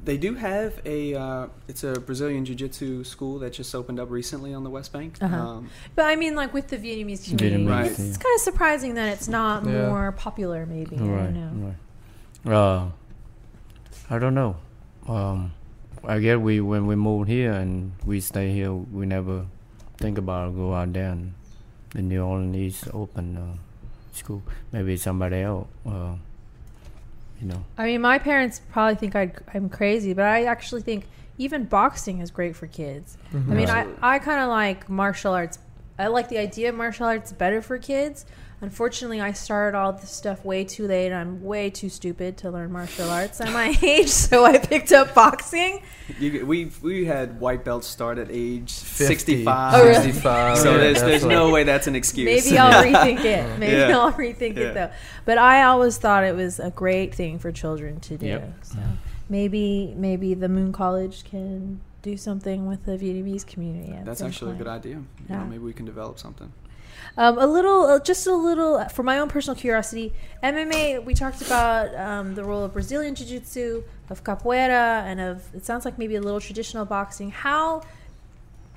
They 0.03 0.17
do 0.17 0.33
have 0.35 0.81
a 0.85 1.13
uh, 1.13 1.47
it's 1.67 1.83
a 1.83 1.93
Brazilian 1.93 2.43
Jiu 2.45 2.55
Jitsu 2.55 3.03
school 3.03 3.39
that 3.39 3.53
just 3.53 3.73
opened 3.75 3.99
up 3.99 4.09
recently 4.09 4.53
on 4.53 4.63
the 4.63 4.69
West 4.69 4.91
Bank. 4.93 5.17
Uh-huh. 5.21 5.35
Um, 5.35 5.69
But 5.95 6.05
I 6.05 6.15
mean, 6.15 6.35
like 6.35 6.53
with 6.53 6.67
the 6.69 6.77
Vietnamese 6.77 7.29
community, 7.29 7.63
Vietnamese, 7.65 7.85
it's, 7.91 7.99
yeah. 7.99 8.05
it's 8.07 8.17
kind 8.17 8.35
of 8.35 8.41
surprising 8.41 8.95
that 8.95 9.09
it's 9.13 9.27
not 9.27 9.65
Yeah. 9.65 9.87
more 9.89 10.11
popular. 10.11 10.65
Maybe 10.65 10.95
I 10.95 10.99
don't 10.99 11.33
know. 11.33 11.75
Right. 12.43 12.53
Uh, 12.55 12.89
I 14.09 14.19
don't 14.19 14.33
know. 14.35 14.55
Um, 15.07 15.53
I 16.03 16.19
guess 16.19 16.37
we 16.37 16.61
when 16.61 16.87
we 16.87 16.95
moved 16.95 17.29
here 17.29 17.53
and 17.53 17.93
we 18.05 18.19
stay 18.21 18.51
here, 18.51 18.73
we 18.73 19.05
never 19.05 19.45
think 19.97 20.17
about 20.17 20.55
go 20.55 20.73
out 20.73 20.93
there. 20.93 21.11
And 21.11 21.33
the 21.93 22.01
New 22.01 22.23
Orleans 22.23 22.55
East 22.55 22.87
open 22.93 23.37
uh, 23.37 23.57
school. 24.13 24.41
Maybe 24.71 24.97
somebody 24.97 25.41
else. 25.41 25.67
Uh, 25.85 26.15
you 27.41 27.47
know. 27.47 27.63
I 27.77 27.85
mean, 27.85 28.01
my 28.01 28.19
parents 28.19 28.61
probably 28.71 28.95
think 28.95 29.15
I'd, 29.15 29.33
I'm 29.53 29.69
crazy, 29.69 30.13
but 30.13 30.25
I 30.25 30.43
actually 30.45 30.81
think 30.81 31.07
even 31.37 31.65
boxing 31.65 32.19
is 32.19 32.29
great 32.29 32.55
for 32.55 32.67
kids. 32.67 33.17
I 33.33 33.37
mean, 33.37 33.69
I, 33.69 33.87
I 34.01 34.19
kind 34.19 34.39
of 34.41 34.49
like 34.49 34.87
martial 34.89 35.33
arts. 35.33 35.57
I 35.99 36.07
like 36.07 36.29
the 36.29 36.37
idea 36.37 36.69
of 36.69 36.75
martial 36.75 37.05
arts 37.05 37.31
better 37.31 37.61
for 37.61 37.77
kids. 37.77 38.25
Unfortunately, 38.63 39.19
I 39.19 39.31
started 39.31 39.75
all 39.75 39.91
this 39.93 40.11
stuff 40.11 40.45
way 40.45 40.63
too 40.63 40.87
late. 40.87 41.07
and 41.07 41.15
I'm 41.15 41.43
way 41.43 41.71
too 41.71 41.89
stupid 41.89 42.37
to 42.37 42.51
learn 42.51 42.71
martial 42.71 43.09
arts 43.09 43.41
at 43.41 43.51
my 43.51 43.75
age, 43.81 44.09
so 44.09 44.45
I 44.45 44.59
picked 44.59 44.91
up 44.91 45.15
boxing. 45.15 45.81
you, 46.19 46.45
we 46.45 46.71
we 46.83 47.05
had 47.05 47.39
white 47.39 47.65
belts 47.65 47.87
start 47.87 48.19
at 48.19 48.27
age 48.29 48.71
50, 48.71 49.05
sixty 49.05 49.43
five. 49.45 49.73
Oh, 49.73 49.83
really? 49.83 49.95
65. 50.11 50.57
So 50.59 50.77
there's 50.77 51.01
there's 51.01 51.25
no 51.25 51.49
way 51.49 51.63
that's 51.63 51.87
an 51.87 51.95
excuse. 51.95 52.45
Maybe 52.45 52.57
I'll 52.59 52.83
rethink 52.83 53.25
it. 53.25 53.57
Maybe 53.59 53.77
Yeah. 53.77 53.97
I'll 53.97 54.13
rethink 54.13 54.57
Yeah. 54.57 54.63
it 54.65 54.73
though. 54.75 54.91
But 55.25 55.39
I 55.39 55.63
always 55.63 55.97
thought 55.97 56.23
it 56.23 56.35
was 56.35 56.59
a 56.59 56.69
great 56.69 57.15
thing 57.15 57.39
for 57.39 57.51
children 57.51 57.99
to 58.01 58.17
do. 58.17 58.27
Yep. 58.27 58.53
So 58.61 58.77
maybe 59.27 59.93
maybe 59.97 60.35
the 60.35 60.49
Moon 60.49 60.71
College 60.71 61.23
can 61.23 61.81
do 62.01 62.17
something 62.17 62.67
with 62.67 62.85
the 62.85 62.97
Vietnamese 62.97 63.45
community. 63.45 63.93
At 63.93 64.05
That's 64.05 64.21
actually 64.21 64.53
a 64.53 64.55
good 64.55 64.67
idea. 64.67 64.95
You 64.95 65.05
Yeah. 65.29 65.37
know, 65.39 65.45
maybe 65.45 65.63
we 65.63 65.73
can 65.73 65.85
develop 65.85 66.19
something. 66.19 66.51
Um, 67.17 67.37
a 67.37 67.45
little, 67.47 67.83
uh, 67.85 67.99
just 67.99 68.25
a 68.27 68.33
little, 68.33 68.83
for 68.89 69.03
my 69.03 69.19
own 69.19 69.27
personal 69.27 69.55
curiosity, 69.55 70.13
MMA. 70.43 70.99
We 71.03 71.13
talked 71.13 71.41
about 71.41 71.93
um, 71.95 72.35
the 72.35 72.43
role 72.43 72.63
of 72.63 72.73
Brazilian 72.73 73.15
Jiu-Jitsu, 73.15 73.83
of 74.09 74.23
capoeira, 74.23 75.03
and 75.03 75.19
of 75.19 75.53
it 75.53 75.65
sounds 75.65 75.83
like 75.85 75.97
maybe 75.97 76.15
a 76.15 76.21
little 76.21 76.39
traditional 76.39 76.85
boxing. 76.85 77.31
How 77.31 77.81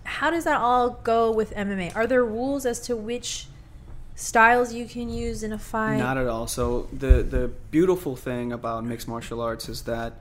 how 0.05 0.31
does 0.31 0.45
that 0.45 0.61
all 0.61 0.91
go 1.03 1.33
with 1.33 1.53
MMA? 1.55 1.95
Are 1.97 2.07
there 2.07 2.25
rules 2.25 2.67
as 2.67 2.79
to 2.81 2.95
which 2.97 3.47
styles 4.15 4.73
you 4.75 4.87
can 4.87 5.09
use 5.09 5.43
in 5.43 5.53
a 5.53 5.59
fight? 5.59 5.97
Not 5.97 6.19
at 6.19 6.27
all. 6.27 6.47
So 6.47 6.89
the 6.93 7.23
the 7.23 7.51
beautiful 7.71 8.17
thing 8.17 8.53
about 8.53 8.85
mixed 8.85 9.09
martial 9.09 9.41
arts 9.41 9.69
is 9.69 9.83
that 9.83 10.15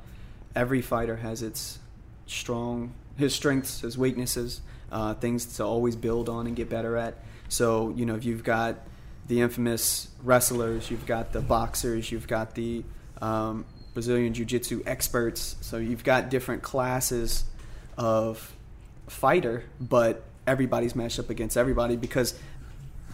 every 0.56 0.82
fighter 0.82 1.18
has 1.18 1.42
its 1.42 1.80
strong 2.26 2.94
his 3.18 3.34
strengths, 3.34 3.82
his 3.82 3.98
weaknesses, 3.98 4.62
uh, 4.92 5.14
things 5.14 5.58
to 5.58 5.64
always 5.64 5.96
build 5.96 6.30
on 6.30 6.48
and 6.48 6.56
get 6.56 6.70
better 6.70 6.98
at. 6.98 7.16
So 7.50 7.94
you 7.96 8.06
know, 8.06 8.16
if 8.16 8.26
you've 8.26 8.44
got 8.44 8.78
the 9.28 9.42
infamous 9.42 10.10
wrestlers, 10.24 10.90
you've 10.90 11.06
got 11.06 11.32
the 11.32 11.42
boxers, 11.42 12.12
you've 12.12 12.28
got 12.28 12.56
the 12.56 12.84
um, 13.22 13.66
Brazilian 13.94 14.34
jiu-jitsu 14.34 14.84
experts. 14.86 15.56
So 15.62 15.78
you've 15.78 16.04
got 16.04 16.30
different 16.30 16.62
classes 16.62 17.46
of 17.98 18.56
fighter, 19.08 19.64
but 19.80 20.24
everybody's 20.46 20.96
matched 20.96 21.20
up 21.20 21.30
against 21.30 21.56
everybody 21.56 21.96
because 21.96 22.38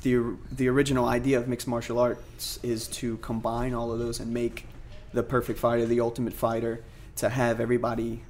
the 0.01 0.37
the 0.51 0.69
original 0.69 1.05
idea 1.05 1.37
of 1.37 1.47
mixed 1.47 1.67
martial 1.67 1.99
arts 1.99 2.57
is 2.63 2.87
to 2.87 3.17
combine 3.17 3.73
all 3.73 3.91
of 3.91 3.99
those 3.99 4.19
and 4.19 4.33
make 4.33 4.65
the 5.11 5.23
perfect 5.23 5.59
fighter, 5.59 5.85
the 5.85 5.99
ultimate 5.99 6.33
fighter, 6.33 6.83
to 7.17 7.27
have 7.27 7.59
everybody 7.59 8.23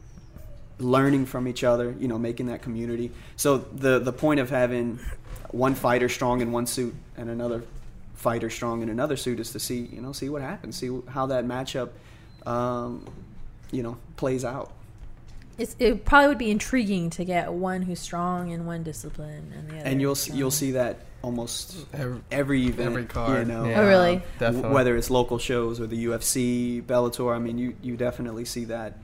learning 0.79 1.25
from 1.25 1.47
each 1.47 1.63
other, 1.63 1.95
you 1.99 2.07
know, 2.07 2.17
making 2.17 2.47
that 2.47 2.61
community. 2.61 3.11
So 3.35 3.57
the 3.57 3.99
the 3.99 4.13
point 4.13 4.39
of 4.39 4.49
having 4.49 4.99
one 5.51 5.75
fighter 5.75 6.09
strong 6.09 6.41
in 6.41 6.51
one 6.51 6.65
suit 6.67 6.93
and 7.17 7.29
another 7.29 7.63
fighter 8.15 8.49
strong 8.49 8.81
in 8.81 8.89
another 8.89 9.15
suit 9.17 9.39
is 9.39 9.51
to 9.51 9.59
see, 9.59 9.79
you 9.91 10.01
know, 10.01 10.11
see 10.11 10.29
what 10.29 10.41
happens, 10.41 10.75
see 10.75 10.89
how 11.09 11.25
that 11.27 11.45
matchup, 11.45 11.89
um, 12.45 13.05
you 13.71 13.81
know, 13.83 13.97
plays 14.17 14.43
out. 14.45 14.71
It's, 15.57 15.75
it 15.79 16.05
probably 16.05 16.27
would 16.29 16.37
be 16.37 16.51
intriguing 16.51 17.09
to 17.11 17.25
get 17.25 17.51
one 17.51 17.81
who's 17.81 17.99
strong 17.99 18.51
in 18.51 18.65
one 18.65 18.83
discipline 18.83 19.51
and 19.57 19.69
the 19.69 19.75
other. 19.79 19.85
And 19.89 19.99
you'll 20.01 20.11
s- 20.13 20.21
strong. 20.21 20.37
you'll 20.37 20.51
see 20.51 20.71
that 20.71 20.99
almost 21.21 21.85
Every, 21.93 22.21
every 22.31 22.67
event, 22.67 22.89
every 22.91 23.05
card. 23.05 23.47
You 23.47 23.53
know, 23.53 23.65
yeah, 23.65 23.81
Oh, 23.81 23.87
really? 23.87 24.21
Definitely. 24.39 24.61
w- 24.61 24.73
whether 24.75 24.95
it's 24.95 25.09
local 25.09 25.37
shows 25.37 25.81
or 25.81 25.87
the 25.87 26.05
UFC, 26.05 26.81
Bellator. 26.83 27.35
I 27.35 27.39
mean, 27.39 27.57
you 27.57 27.75
you 27.81 27.97
definitely 27.97 28.45
see 28.45 28.63
that 28.65 28.97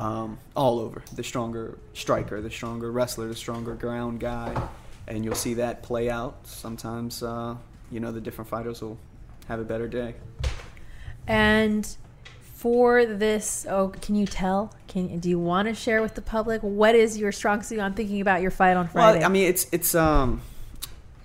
um, 0.00 0.38
all 0.56 0.80
over. 0.80 1.04
The 1.14 1.22
stronger 1.22 1.78
striker, 1.92 2.40
the 2.40 2.50
stronger 2.50 2.90
wrestler, 2.90 3.28
the 3.28 3.36
stronger 3.36 3.74
ground 3.74 4.18
guy, 4.18 4.68
and 5.06 5.24
you'll 5.24 5.34
see 5.34 5.54
that 5.54 5.82
play 5.82 6.10
out. 6.10 6.46
Sometimes, 6.46 7.22
uh, 7.22 7.54
you 7.90 8.00
know, 8.00 8.10
the 8.10 8.20
different 8.20 8.48
fighters 8.48 8.80
will 8.80 8.98
have 9.46 9.60
a 9.60 9.64
better 9.64 9.86
day. 9.86 10.14
And 11.26 11.86
for 12.54 13.04
this, 13.04 13.66
oh, 13.68 13.88
can 14.00 14.14
you 14.14 14.26
tell? 14.26 14.74
Can 14.88 15.18
do 15.18 15.28
you 15.28 15.38
want 15.38 15.68
to 15.68 15.74
share 15.74 16.00
with 16.00 16.14
the 16.14 16.22
public 16.22 16.62
what 16.62 16.94
is 16.94 17.18
your 17.18 17.30
strong 17.30 17.62
suit? 17.62 17.78
I'm 17.78 17.94
thinking 17.94 18.22
about 18.22 18.40
your 18.40 18.50
fight 18.50 18.76
on 18.76 18.88
Friday. 18.88 19.18
Well, 19.18 19.26
I 19.26 19.30
mean, 19.30 19.48
it's 19.48 19.66
it's 19.70 19.94
um, 19.94 20.40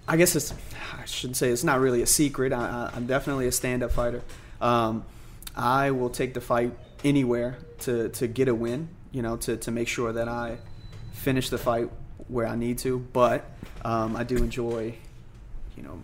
I 0.05 0.17
guess 0.17 0.35
it's 0.35 0.53
I 1.01 1.05
should 1.05 1.35
say 1.37 1.49
it's 1.49 1.63
not 1.63 1.79
really 1.79 2.01
a 2.01 2.07
secret. 2.07 2.51
I, 2.51 2.59
I, 2.59 2.91
I'm 2.93 3.07
definitely 3.07 3.47
a 3.47 3.51
stand-up 3.53 3.91
fighter. 3.91 4.21
Um, 4.59 5.05
I 5.55 5.91
will 5.91 6.09
take 6.09 6.33
the 6.33 6.41
fight 6.41 6.73
anywhere 7.05 7.57
to 7.79 8.09
to 8.09 8.27
get 8.27 8.49
a 8.49 8.55
win. 8.55 8.89
You 9.11 9.21
know, 9.21 9.37
to 9.37 9.55
to 9.55 9.71
make 9.71 9.87
sure 9.87 10.11
that 10.11 10.27
I 10.27 10.57
finish 11.13 11.49
the 11.49 11.57
fight 11.57 11.89
where 12.27 12.45
I 12.47 12.55
need 12.57 12.79
to. 12.79 12.99
But 12.99 13.49
um, 13.85 14.15
I 14.17 14.23
do 14.23 14.35
enjoy, 14.37 14.95
you 15.77 15.83
know. 15.83 16.03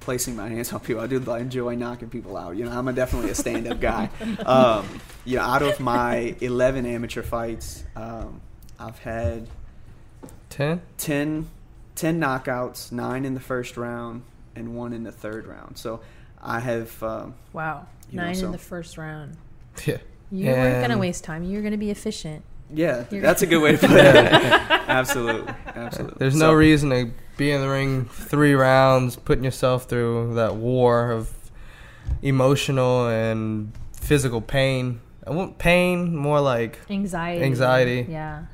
Placing 0.00 0.36
my 0.36 0.48
hands 0.48 0.72
on 0.72 0.78
people, 0.78 1.02
I 1.02 1.08
do 1.08 1.16
enjoy 1.18 1.74
knocking 1.74 2.08
people 2.10 2.36
out. 2.36 2.56
You 2.56 2.64
know, 2.64 2.70
I'm 2.70 2.86
a, 2.86 2.92
definitely 2.92 3.30
a 3.30 3.34
stand-up 3.34 3.80
guy. 3.80 4.08
Um, 4.46 4.86
you 5.24 5.36
know, 5.36 5.42
out 5.42 5.62
of 5.62 5.80
my 5.80 6.36
11 6.40 6.86
amateur 6.86 7.22
fights, 7.24 7.82
um, 7.96 8.40
I've 8.78 9.00
had 9.00 9.48
ten. 10.48 10.80
10, 10.98 11.48
10 11.96 12.20
knockouts, 12.20 12.92
nine 12.92 13.24
in 13.24 13.34
the 13.34 13.40
first 13.40 13.76
round, 13.76 14.22
and 14.54 14.76
one 14.76 14.92
in 14.92 15.02
the 15.02 15.10
third 15.10 15.44
round. 15.48 15.76
So 15.76 16.00
I 16.40 16.60
have, 16.60 17.02
um, 17.02 17.34
wow, 17.52 17.86
you 18.08 18.18
know, 18.18 18.26
nine 18.26 18.36
so- 18.36 18.46
in 18.46 18.52
the 18.52 18.58
first 18.58 18.96
round. 18.96 19.36
Yeah. 19.84 19.98
You 20.32 20.46
weren't 20.46 20.80
gonna 20.82 20.98
waste 20.98 21.24
time. 21.24 21.42
You 21.44 21.56
were 21.58 21.62
gonna 21.62 21.76
be 21.76 21.90
efficient. 21.90 22.42
yeah, 22.72 23.04
You're- 23.10 23.20
that's 23.20 23.42
a 23.42 23.46
good 23.46 23.58
way 23.62 23.72
to 23.76 23.78
put 23.78 23.90
it. 23.96 24.06
absolutely, 24.88 25.52
absolutely. 25.74 26.16
There's 26.18 26.34
no 26.36 26.52
reason 26.52 26.90
to 26.90 27.10
be 27.36 27.50
in 27.52 27.60
the 27.60 27.68
ring 27.68 28.06
three 28.06 28.54
rounds, 28.54 29.14
putting 29.16 29.44
yourself 29.44 29.84
through 29.88 30.34
that 30.34 30.56
war 30.56 31.10
of 31.12 31.32
emotional 32.22 33.08
and 33.08 33.72
physical 33.92 34.40
pain. 34.40 35.00
I 35.26 35.30
want 35.30 35.58
pain 35.58 36.14
more 36.16 36.40
like 36.40 36.78
Anxiety. 36.88 37.42
Anxiety. 37.44 38.06
Yeah, 38.08 38.46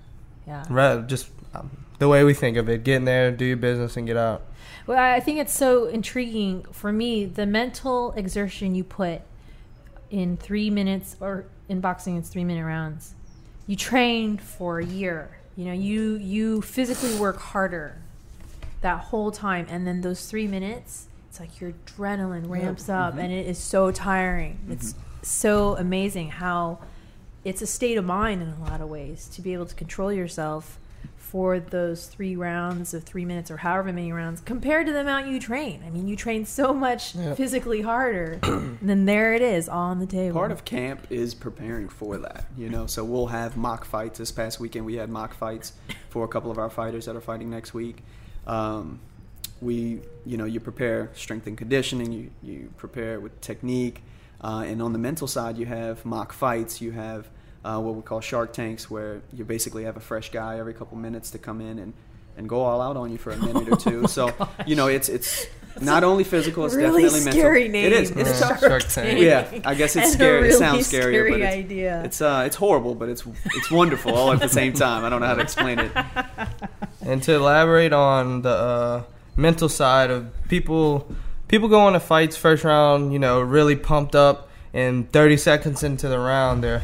yeah. 0.47 0.65
ra- 0.71 1.01
just 1.03 1.29
um, 1.55 1.71
the 1.99 2.09
way 2.09 2.25
we 2.25 2.35
think 2.35 2.57
of 2.57 2.69
it. 2.69 2.83
Get 2.85 2.97
in 2.97 3.05
there, 3.05 3.31
do 3.31 3.45
your 3.45 3.57
business, 3.59 3.97
and 3.97 4.07
get 4.07 4.17
out. 4.17 4.43
Well, 4.87 4.99
I 4.99 5.21
think 5.21 5.39
it's 5.39 5.55
so 5.55 5.87
intriguing 5.87 6.65
for 6.73 6.93
me 6.93 7.25
the 7.25 7.47
mental 7.47 8.13
exertion 8.13 8.75
you 8.75 8.85
put 8.85 9.21
in 10.11 10.37
three 10.37 10.71
minutes, 10.71 11.17
or 11.21 11.45
in 11.73 11.81
boxing, 11.81 12.17
it's 12.17 12.29
three 12.29 12.45
minute 12.45 12.65
rounds. 12.65 13.15
You 13.67 13.77
train 13.77 14.37
for 14.37 14.79
a 14.79 14.85
year. 14.85 15.39
You 15.57 15.65
know, 15.65 15.73
you 15.73 16.15
you 16.17 16.63
physically 16.63 17.19
work 17.19 17.39
harder 17.39 17.99
that 18.83 19.01
whole 19.01 19.31
time, 19.31 19.67
and 19.69 19.87
then 19.87 20.03
those 20.03 20.27
three 20.27 20.47
minutes, 20.47 21.07
it's 21.29 21.41
like 21.41 21.61
your 21.61 21.73
adrenaline 21.73 22.49
ramps 22.49 22.89
up, 22.89 23.13
mm-hmm. 23.13 23.21
and 23.21 23.33
it 23.33 23.47
is 23.47 23.59
so 23.59 23.91
tiring. 23.91 24.55
Mm-hmm. 24.55 24.73
It's 24.73 24.95
so 25.23 25.77
amazing 25.77 26.31
how 26.31 26.79
it's 27.45 27.63
a 27.63 27.67
state 27.67 27.97
of 27.97 28.05
mind 28.05 28.43
in 28.43 28.49
a 28.49 28.61
lot 28.61 28.81
of 28.81 28.89
ways 28.89 29.29
to 29.31 29.43
be 29.43 29.53
able 29.53 29.67
to 29.67 29.75
control 29.75 30.13
yourself 30.13 30.79
for 31.33 31.59
those 31.59 32.09
three 32.09 32.37
rounds 32.37 32.93
of 32.93 33.05
three 33.05 33.25
minutes 33.25 33.51
or 33.51 33.57
however 33.57 33.91
many 33.91 34.13
rounds 34.13 34.43
compared 34.43 34.85
to 34.87 34.93
the 34.93 35.01
amount 35.01 35.27
you 35.29 35.41
train. 35.41 35.83
I 35.83 35.89
mean, 35.89 36.07
you 36.07 36.15
train 36.15 36.45
so 36.45 36.75
much 36.75 37.15
Yep. 37.15 37.39
physically 37.39 37.81
harder, 37.81 38.39
and 38.43 38.79
then 38.83 39.07
there 39.07 39.33
it 39.33 39.41
is 39.41 39.67
on 39.67 39.99
the 39.99 40.05
table. 40.05 40.35
Part 40.39 40.53
of 40.53 40.67
camp 40.67 41.07
is 41.09 41.33
preparing 41.35 41.89
for 41.89 42.19
that, 42.19 42.45
you 42.55 42.69
know. 42.69 42.87
So 42.87 43.03
we'll 43.03 43.29
have 43.29 43.57
mock 43.57 43.87
fights. 43.87 44.19
This 44.19 44.31
past 44.31 44.61
weekend, 44.61 44.85
we 44.85 44.97
had 44.97 45.09
mock 45.09 45.33
fights 45.33 45.73
for 46.11 46.23
a 46.23 46.29
couple 46.29 46.51
of 46.51 46.59
our 46.59 46.69
fighters 46.69 47.07
that 47.07 47.17
are 47.17 47.21
fighting 47.23 47.49
next 47.49 47.73
week. 47.73 48.03
Um, 48.47 49.01
we, 49.63 50.01
you 50.27 50.37
know, 50.37 50.45
you 50.45 50.61
prepare 50.61 51.09
strength 51.15 51.47
and 51.47 51.57
conditioning. 51.57 52.13
You 52.13 52.31
you 52.43 52.75
prepare 52.77 53.21
with 53.21 53.41
technique, 53.41 54.03
uh, 54.43 54.65
and 54.67 54.83
on 54.83 54.93
the 54.93 54.99
mental 54.99 55.27
side, 55.27 55.57
you 55.57 55.65
have 55.65 56.05
mock 56.05 56.35
fights. 56.35 56.83
You 56.83 56.91
have 56.91 57.31
uh, 57.65 57.79
what 57.81 57.95
we 57.95 58.03
call 58.03 58.21
shark 58.21 58.53
tanks, 58.53 58.91
where 58.91 59.21
you 59.33 59.45
basically 59.45 59.85
have 59.85 59.97
a 59.97 60.01
fresh 60.01 60.31
guy 60.31 60.59
every 60.59 60.75
couple 60.75 60.97
minutes 60.97 61.31
to 61.31 61.39
come 61.39 61.61
in 61.61 61.79
and, 61.79 61.93
and 62.37 62.49
go 62.49 62.63
all 62.63 62.81
out 62.81 62.97
on 62.97 63.11
you 63.13 63.19
for 63.19 63.31
a 63.31 63.37
minute 63.37 63.69
or 63.69 63.77
two. 63.91 64.07
so 64.09 64.31
you 64.67 64.75
know, 64.77 64.89
it's 64.89 65.09
it's 65.09 65.47
not 65.81 66.05
only 66.05 66.23
physical, 66.25 66.67
it's 66.67 66.75
really 66.75 67.03
definitely 67.05 67.31
scary 67.33 67.69
mental. 67.69 67.73
name. 67.73 67.85
It 67.87 67.93
is. 67.93 68.11
It's 68.11 68.41
Yeah. 68.41 68.49
tough. 68.49 68.61
Shark 68.61 68.83
Tank. 68.89 69.21
Yeah, 69.21 69.61
I 69.65 69.75
guess 69.75 69.97
it's 69.97 70.07
And 70.07 70.15
scary. 70.15 70.37
really 70.43 70.49
it 70.55 70.59
sounds 70.59 70.87
scarier, 70.89 71.03
scary 71.13 71.31
but 71.31 71.41
it's, 71.41 71.55
idea. 71.57 72.03
it's 72.05 72.21
uh 72.21 72.43
it's 72.47 72.57
horrible, 72.57 72.95
but 72.95 73.09
it's 73.09 73.25
it's 73.47 73.71
wonderful 73.71 74.15
all 74.15 74.33
at 74.33 74.41
the 74.41 74.49
same 74.49 74.73
time. 74.75 75.05
I 75.05 75.09
don't 75.09 75.21
know 75.21 75.27
how 75.29 75.35
to 75.35 75.43
explain 75.43 75.79
it. 75.79 75.93
And 77.05 77.21
to 77.25 77.35
elaborate 77.35 77.93
on 77.93 78.43
the 78.43 78.51
uh, 78.51 79.03
mental 79.37 79.69
side 79.69 80.11
of 80.11 80.31
people, 80.49 81.11
people 81.49 81.69
go 81.69 81.89
into 81.89 81.99
fights 81.99 82.37
first 82.37 82.63
round, 82.63 83.13
you 83.13 83.19
know, 83.19 83.41
really 83.41 83.75
pumped 83.75 84.15
up, 84.15 84.49
and 84.73 85.11
30 85.11 85.37
seconds 85.37 85.83
into 85.83 86.07
the 86.09 86.21
round, 86.21 86.63
they're 86.63 86.83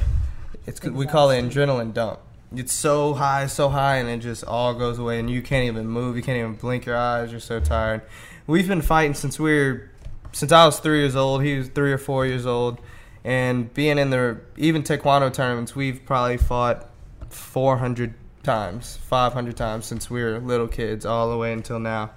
it's 0.68 0.82
we 0.82 1.06
call 1.06 1.30
it 1.30 1.42
adrenaline 1.42 1.94
dump. 1.94 2.20
It's 2.54 2.74
so 2.74 3.14
high, 3.14 3.46
so 3.46 3.70
high, 3.70 3.96
and 3.96 4.08
it 4.08 4.18
just 4.18 4.44
all 4.44 4.74
goes 4.74 4.98
away, 4.98 5.18
and 5.18 5.28
you 5.28 5.40
can't 5.40 5.64
even 5.64 5.86
move, 5.86 6.14
you 6.16 6.22
can't 6.22 6.38
even 6.38 6.54
blink 6.54 6.84
your 6.84 6.96
eyes. 6.96 7.30
You're 7.30 7.40
so 7.40 7.58
tired. 7.58 8.02
We've 8.46 8.68
been 8.68 8.82
fighting 8.82 9.14
since 9.14 9.38
we 9.40 9.52
were, 9.52 9.90
since 10.32 10.52
I 10.52 10.66
was 10.66 10.78
three 10.78 11.00
years 11.00 11.16
old. 11.16 11.42
He 11.42 11.56
was 11.56 11.68
three 11.68 11.90
or 11.90 11.98
four 11.98 12.26
years 12.26 12.44
old, 12.44 12.80
and 13.24 13.72
being 13.72 13.96
in 13.96 14.10
the 14.10 14.40
even 14.58 14.82
taekwondo 14.82 15.32
tournaments, 15.32 15.74
we've 15.74 16.04
probably 16.04 16.36
fought 16.36 16.90
400 17.30 18.12
times, 18.42 18.98
500 19.08 19.56
times 19.56 19.86
since 19.86 20.10
we 20.10 20.22
were 20.22 20.38
little 20.38 20.68
kids, 20.68 21.06
all 21.06 21.30
the 21.30 21.36
way 21.38 21.54
until 21.54 21.78
now. 21.78 22.10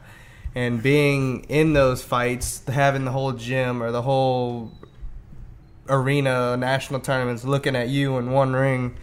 And 0.56 0.84
being 0.84 1.46
in 1.46 1.72
those 1.72 2.04
fights, 2.04 2.66
having 2.68 3.06
the 3.06 3.12
whole 3.12 3.32
gym 3.32 3.82
or 3.82 3.92
the 3.92 4.02
whole 4.02 4.74
arena, 5.92 6.56
national 6.58 7.02
tournaments, 7.02 7.44
looking 7.44 7.76
at 7.76 7.90
you 7.90 8.18
in 8.18 8.32
one 8.32 8.54
ring 8.54 8.96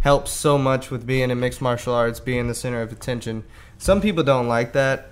helps 0.00 0.32
so 0.32 0.58
much 0.58 0.90
with 0.90 1.06
being 1.06 1.30
in 1.30 1.38
mixed 1.40 1.62
martial 1.62 1.94
arts, 1.94 2.18
being 2.20 2.48
the 2.48 2.54
center 2.54 2.82
of 2.82 2.90
attention. 2.92 3.44
Some 3.78 4.00
people 4.00 4.24
don't 4.24 4.48
like 4.48 4.72
that. 4.72 5.08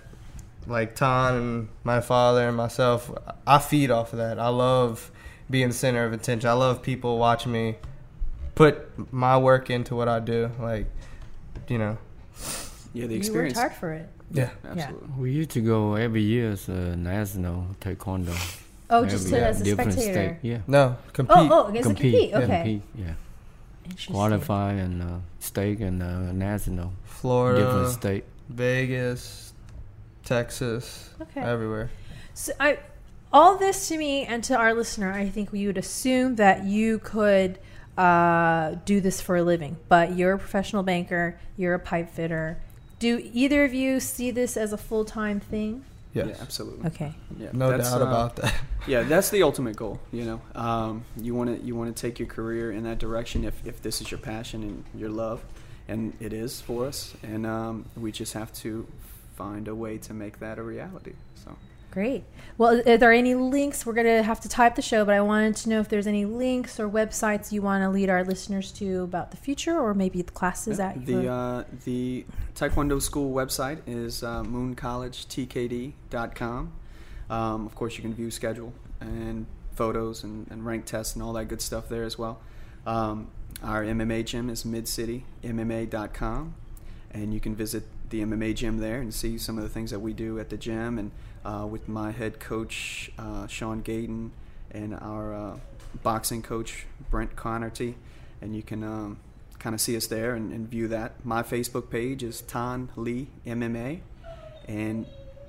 Like 0.66 0.94
Ton 0.94 1.34
and 1.36 1.68
my 1.84 2.00
father 2.00 2.46
and 2.48 2.56
myself, 2.56 3.10
I 3.46 3.58
feed 3.58 3.90
off 3.90 4.12
of 4.12 4.18
that. 4.18 4.38
I 4.38 4.48
love 4.48 5.10
being 5.48 5.68
the 5.68 5.74
center 5.74 6.04
of 6.04 6.12
attention. 6.12 6.48
I 6.50 6.52
love 6.52 6.82
people 6.82 7.18
watching 7.18 7.52
me 7.52 7.76
put 8.54 9.12
my 9.12 9.38
work 9.38 9.70
into 9.70 9.96
what 9.96 10.08
I 10.08 10.20
do. 10.20 10.50
Like, 10.60 10.86
you 11.68 11.78
know, 11.78 11.96
Yeah, 12.92 13.06
the 13.06 13.14
experience. 13.14 13.14
you 13.14 13.16
experience. 13.16 13.56
worked 13.56 13.56
hard 13.56 13.80
for 13.80 13.92
it. 13.92 14.08
yeah. 14.32 14.50
Absolutely. 14.64 15.08
We 15.16 15.32
used 15.32 15.50
to 15.50 15.60
go 15.60 15.94
every 15.94 16.22
year 16.22 16.50
as 16.52 16.68
a 16.68 16.96
national 16.96 17.66
taekwondo. 17.80 18.34
Oh, 18.90 19.04
just 19.06 19.26
Every- 19.26 19.38
to, 19.38 19.46
as 19.46 19.60
a 19.60 19.64
different 19.64 19.92
spectator. 19.92 20.38
State. 20.40 20.48
Yeah. 20.50 20.58
No, 20.66 20.96
compete. 21.12 21.36
Oh, 21.38 21.48
oh, 21.50 21.68
against 21.68 21.86
compete, 21.86 22.12
the 22.12 22.18
compete. 22.18 22.30
yeah, 22.30 22.38
Okay. 22.38 22.56
compete, 22.56 22.82
yeah. 22.96 23.14
Interesting. 23.84 24.14
Qualify 24.14 24.72
and 24.72 25.02
uh, 25.02 25.06
state 25.40 25.78
and 25.80 26.02
uh, 26.02 26.32
national, 26.32 26.92
Florida, 27.04 27.64
different 27.64 27.88
state. 27.90 28.24
Vegas, 28.48 29.52
Texas, 30.24 31.10
Okay. 31.20 31.40
everywhere. 31.40 31.90
So 32.34 32.52
I, 32.60 32.78
all 33.32 33.56
this 33.56 33.88
to 33.88 33.96
me 33.98 34.24
and 34.24 34.42
to 34.44 34.56
our 34.56 34.74
listener, 34.74 35.12
I 35.12 35.28
think 35.28 35.52
we 35.52 35.66
would 35.66 35.78
assume 35.78 36.36
that 36.36 36.64
you 36.64 36.98
could 36.98 37.58
uh, 37.98 38.76
do 38.84 39.00
this 39.00 39.20
for 39.20 39.36
a 39.36 39.42
living, 39.42 39.76
but 39.88 40.16
you're 40.16 40.34
a 40.34 40.38
professional 40.38 40.82
banker, 40.82 41.38
you're 41.56 41.74
a 41.74 41.78
pipe 41.80 42.10
fitter. 42.10 42.58
Do 42.98 43.20
either 43.32 43.64
of 43.64 43.72
you 43.74 43.98
see 44.00 44.30
this 44.30 44.56
as 44.56 44.72
a 44.72 44.76
full 44.78 45.04
time 45.04 45.40
thing? 45.40 45.84
Yes. 46.12 46.26
Yeah, 46.28 46.36
absolutely. 46.40 46.86
Okay. 46.88 47.14
Yeah, 47.38 47.50
No 47.52 47.70
that's, 47.70 47.90
doubt 47.90 48.02
uh, 48.02 48.06
about 48.06 48.36
that. 48.36 48.54
Yeah, 48.86 49.02
that's 49.02 49.28
the 49.30 49.42
ultimate 49.42 49.76
goal. 49.76 50.00
You 50.10 50.24
know, 50.24 50.40
um, 50.54 51.04
you 51.16 51.34
want 51.34 51.56
to 51.56 51.64
you 51.64 51.76
want 51.76 51.94
to 51.94 52.00
take 52.00 52.18
your 52.18 52.28
career 52.28 52.72
in 52.72 52.84
that 52.84 52.98
direction 52.98 53.44
if 53.44 53.54
if 53.66 53.82
this 53.82 54.00
is 54.00 54.10
your 54.10 54.18
passion 54.18 54.62
and 54.62 54.84
your 54.94 55.10
love, 55.10 55.44
and 55.86 56.14
it 56.18 56.32
is 56.32 56.60
for 56.60 56.86
us. 56.86 57.14
And 57.22 57.46
um, 57.46 57.84
we 57.96 58.10
just 58.10 58.32
have 58.32 58.52
to 58.54 58.86
find 59.36 59.68
a 59.68 59.74
way 59.74 59.98
to 59.98 60.14
make 60.14 60.40
that 60.40 60.58
a 60.58 60.62
reality. 60.62 61.12
So 61.34 61.56
Great. 61.90 62.22
Well, 62.56 62.80
are 62.86 62.96
there 62.96 63.12
any 63.12 63.34
links? 63.34 63.84
We're 63.84 63.94
going 63.94 64.06
to 64.06 64.22
have 64.22 64.38
to 64.40 64.48
type 64.48 64.76
the 64.76 64.82
show, 64.82 65.04
but 65.04 65.14
I 65.14 65.20
wanted 65.20 65.56
to 65.56 65.68
know 65.68 65.80
if 65.80 65.88
there's 65.88 66.06
any 66.06 66.24
links 66.24 66.78
or 66.78 66.88
websites 66.88 67.50
you 67.50 67.62
want 67.62 67.82
to 67.82 67.90
lead 67.90 68.08
our 68.10 68.22
listeners 68.22 68.70
to 68.72 69.02
about 69.02 69.32
the 69.32 69.36
future 69.36 69.76
or 69.78 69.94
maybe 69.94 70.22
the 70.22 70.30
classes 70.30 70.78
at 70.78 71.04
the 71.04 71.28
uh, 71.28 71.64
the 71.84 72.24
Taekwondo 72.54 73.02
school 73.02 73.34
website 73.34 73.80
is 73.86 74.22
uh, 74.22 74.42
mooncollegetkd.com. 74.42 76.72
Um, 77.30 77.66
of 77.66 77.74
course, 77.74 77.96
you 77.96 78.02
can 78.02 78.14
view 78.14 78.30
schedule 78.30 78.72
and 79.00 79.46
photos 79.74 80.22
and, 80.24 80.46
and 80.50 80.66
rank 80.66 80.84
tests 80.84 81.14
and 81.14 81.22
all 81.22 81.32
that 81.32 81.46
good 81.46 81.62
stuff 81.62 81.88
there 81.88 82.04
as 82.04 82.18
well. 82.18 82.40
Um, 82.86 83.28
our 83.62 83.84
MMA 83.84 84.26
gym 84.26 84.50
is 84.50 84.64
midcitymma.com, 84.64 86.54
and 87.12 87.34
you 87.34 87.40
can 87.40 87.54
visit 87.54 87.84
the 88.10 88.22
MMA 88.22 88.54
gym 88.54 88.78
there 88.78 89.00
and 89.00 89.12
see 89.12 89.38
some 89.38 89.56
of 89.56 89.64
the 89.64 89.70
things 89.70 89.90
that 89.90 90.00
we 90.00 90.12
do 90.12 90.38
at 90.38 90.50
the 90.50 90.56
gym 90.56 90.98
and 90.98 91.10
uh, 91.44 91.66
with 91.66 91.88
my 91.88 92.10
head 92.10 92.38
coach 92.38 93.10
uh, 93.18 93.46
Sean 93.46 93.82
Gayden 93.82 94.30
and 94.70 94.94
our 94.94 95.34
uh, 95.34 95.56
boxing 96.02 96.42
coach 96.42 96.86
Brent 97.10 97.36
Connerty, 97.36 97.94
and 98.40 98.54
you 98.54 98.62
can 98.62 98.84
um, 98.84 99.18
kind 99.58 99.74
of 99.74 99.80
see 99.80 99.96
us 99.96 100.06
there 100.06 100.34
and, 100.34 100.52
and 100.52 100.68
view 100.68 100.88
that. 100.88 101.24
My 101.24 101.42
Facebook 101.42 101.90
page 101.90 102.22
is 102.22 102.40
Tan 102.42 102.90
Lee 102.96 103.28
MMA, 103.46 104.00
and 104.68 105.06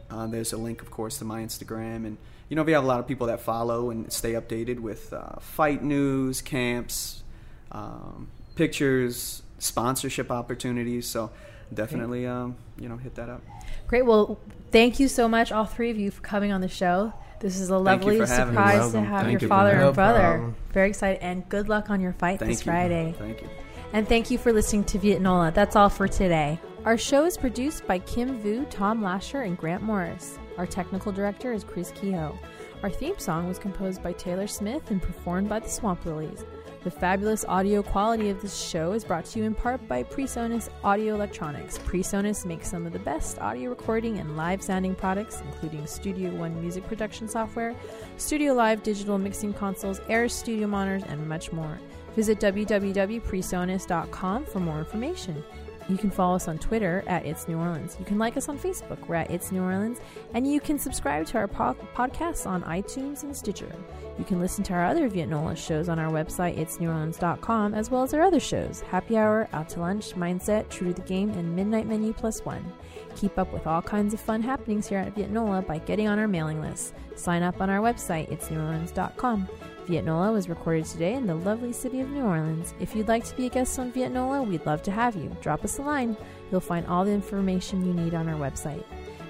uh, 0.09 0.27
there's 0.27 0.53
a 0.53 0.57
link, 0.57 0.81
of 0.81 0.91
course, 0.91 1.17
to 1.19 1.25
my 1.25 1.41
Instagram. 1.41 2.05
And 2.05 2.17
you 2.49 2.55
know, 2.55 2.63
we 2.63 2.73
have 2.73 2.83
a 2.83 2.87
lot 2.87 2.99
of 2.99 3.07
people 3.07 3.27
that 3.27 3.39
follow 3.39 3.89
and 3.89 4.11
stay 4.11 4.33
updated 4.33 4.79
with 4.79 5.13
uh, 5.13 5.39
fight 5.39 5.83
news, 5.83 6.41
camps, 6.41 7.23
um, 7.71 8.29
pictures, 8.55 9.43
sponsorship 9.59 10.31
opportunities. 10.31 11.07
So 11.07 11.31
definitely, 11.73 12.25
um, 12.27 12.55
you 12.79 12.89
know, 12.89 12.97
hit 12.97 13.15
that 13.15 13.29
up. 13.29 13.41
Great. 13.87 14.05
Well, 14.05 14.39
thank 14.71 14.99
you 14.99 15.07
so 15.07 15.27
much, 15.27 15.51
all 15.51 15.65
three 15.65 15.89
of 15.89 15.97
you, 15.97 16.11
for 16.11 16.21
coming 16.21 16.51
on 16.51 16.61
the 16.61 16.67
show. 16.67 17.13
This 17.39 17.59
is 17.59 17.69
a 17.69 17.77
lovely 17.77 18.19
for 18.19 18.25
having 18.27 18.53
me. 18.53 18.61
surprise 18.61 18.91
to 18.91 19.01
have 19.01 19.25
Thank 19.25 19.41
your 19.41 19.49
father 19.49 19.71
having 19.71 19.87
and. 19.87 19.89
No 19.89 19.93
brother. 19.93 20.19
problem. 20.19 20.55
Very 20.73 20.89
excited, 20.89 21.21
and 21.23 21.47
good 21.49 21.69
luck 21.69 21.89
on 21.89 21.99
your 21.99 22.13
fight 22.13 22.39
Thank 22.39 22.51
this 22.51 22.59
you. 22.61 22.71
Friday. 22.71 23.15
Thank 23.17 23.41
you. 23.41 23.49
And 23.93 24.07
thank 24.07 24.29
you 24.31 24.37
for 24.37 24.53
listening 24.53 24.83
to 24.85 24.99
Vietnola. 24.99 25.53
That's 25.53 25.75
all 25.75 25.89
for 25.89 26.07
today. 26.07 26.59
Our 26.85 26.97
show 26.97 27.25
is 27.25 27.37
produced 27.37 27.85
by 27.87 27.99
Kim 27.99 28.39
Vu, 28.41 28.65
Tom 28.65 29.03
Lasher, 29.03 29.41
and 29.41 29.57
Grant 29.57 29.83
Morris. 29.83 30.37
Our 30.57 30.65
technical 30.65 31.11
director 31.11 31.51
is 31.51 31.63
Chris 31.63 31.91
Kehoe. 31.91 32.37
Our 32.83 32.89
theme 32.89 33.17
song 33.19 33.47
was 33.47 33.59
composed 33.59 34.01
by 34.01 34.13
Taylor 34.13 34.47
Smith 34.47 34.89
and 34.89 35.01
performed 35.01 35.49
by 35.49 35.59
the 35.59 35.69
Swamp 35.69 36.05
Lilies. 36.05 36.45
The 36.83 36.89
fabulous 36.89 37.45
audio 37.47 37.83
quality 37.83 38.31
of 38.31 38.41
this 38.41 38.59
show 38.59 38.93
is 38.93 39.03
brought 39.03 39.25
to 39.25 39.37
you 39.37 39.45
in 39.45 39.53
part 39.53 39.87
by 39.87 40.01
PreSonus 40.01 40.69
Audio 40.83 41.13
Electronics. 41.13 41.77
PreSonus 41.77 42.43
makes 42.43 42.67
some 42.67 42.87
of 42.87 42.93
the 42.93 42.97
best 42.97 43.37
audio 43.37 43.69
recording 43.69 44.17
and 44.17 44.35
live 44.35 44.63
sounding 44.63 44.95
products, 44.95 45.43
including 45.45 45.85
Studio 45.85 46.31
One 46.31 46.59
music 46.59 46.87
production 46.87 47.27
software, 47.27 47.75
Studio 48.17 48.53
Live 48.53 48.81
digital 48.81 49.19
mixing 49.19 49.53
consoles, 49.53 50.01
Air 50.09 50.27
Studio 50.27 50.65
monitors, 50.65 51.03
and 51.07 51.29
much 51.29 51.51
more. 51.51 51.77
Visit 52.15 52.39
www.presonus.com 52.39 54.45
for 54.45 54.59
more 54.59 54.79
information. 54.79 55.43
You 55.89 55.97
can 55.97 56.11
follow 56.11 56.35
us 56.35 56.47
on 56.47 56.57
Twitter 56.57 57.03
at 57.07 57.25
It's 57.25 57.47
New 57.47 57.57
Orleans. 57.57 57.97
You 57.99 58.05
can 58.05 58.17
like 58.17 58.37
us 58.37 58.47
on 58.47 58.57
Facebook. 58.57 59.07
We're 59.07 59.15
at 59.15 59.31
It's 59.31 59.51
New 59.51 59.61
Orleans. 59.61 59.99
And 60.33 60.47
you 60.47 60.59
can 60.59 60.79
subscribe 60.79 61.25
to 61.27 61.37
our 61.37 61.47
po- 61.47 61.75
podcasts 61.95 62.45
on 62.45 62.63
iTunes 62.63 63.23
and 63.23 63.35
Stitcher. 63.35 63.71
You 64.17 64.25
can 64.25 64.39
listen 64.39 64.63
to 64.65 64.73
our 64.73 64.85
other 64.85 65.09
Vietnola 65.09 65.57
shows 65.57 65.89
on 65.89 65.99
our 65.99 66.11
website, 66.11 66.57
itsneworleans.com, 66.57 67.73
as 67.73 67.89
well 67.89 68.03
as 68.03 68.13
our 68.13 68.21
other 68.21 68.39
shows 68.39 68.81
Happy 68.81 69.17
Hour, 69.17 69.49
Out 69.53 69.69
to 69.69 69.79
Lunch, 69.79 70.13
Mindset, 70.13 70.69
True 70.69 70.89
to 70.89 70.93
the 70.93 71.07
Game, 71.07 71.31
and 71.31 71.55
Midnight 71.55 71.87
Menu 71.87 72.13
Plus 72.13 72.41
One. 72.45 72.71
Keep 73.15 73.37
up 73.37 73.51
with 73.51 73.67
all 73.67 73.81
kinds 73.81 74.13
of 74.13 74.19
fun 74.19 74.41
happenings 74.41 74.87
here 74.87 74.99
at 74.99 75.15
Vietnola 75.15 75.65
by 75.65 75.79
getting 75.79 76.07
on 76.07 76.19
our 76.19 76.27
mailing 76.27 76.61
list. 76.61 76.93
Sign 77.15 77.43
up 77.43 77.59
on 77.61 77.69
our 77.69 77.79
website, 77.79 78.29
itsneworleans.com. 78.29 79.47
Vietnola 79.87 80.31
was 80.31 80.49
recorded 80.49 80.85
today 80.85 81.13
in 81.13 81.25
the 81.25 81.35
lovely 81.35 81.73
city 81.73 81.99
of 82.01 82.09
New 82.09 82.23
Orleans. 82.23 82.73
If 82.79 82.95
you'd 82.95 83.07
like 83.07 83.25
to 83.25 83.35
be 83.35 83.47
a 83.47 83.49
guest 83.49 83.79
on 83.79 83.91
Vietnola, 83.91 84.47
we'd 84.47 84.65
love 84.65 84.81
to 84.83 84.91
have 84.91 85.15
you. 85.15 85.35
Drop 85.41 85.63
us 85.63 85.79
a 85.79 85.81
line. 85.81 86.15
You'll 86.51 86.61
find 86.61 86.85
all 86.87 87.03
the 87.03 87.11
information 87.11 87.85
you 87.85 87.93
need 87.93 88.13
on 88.13 88.29
our 88.29 88.39
website. 88.39 88.83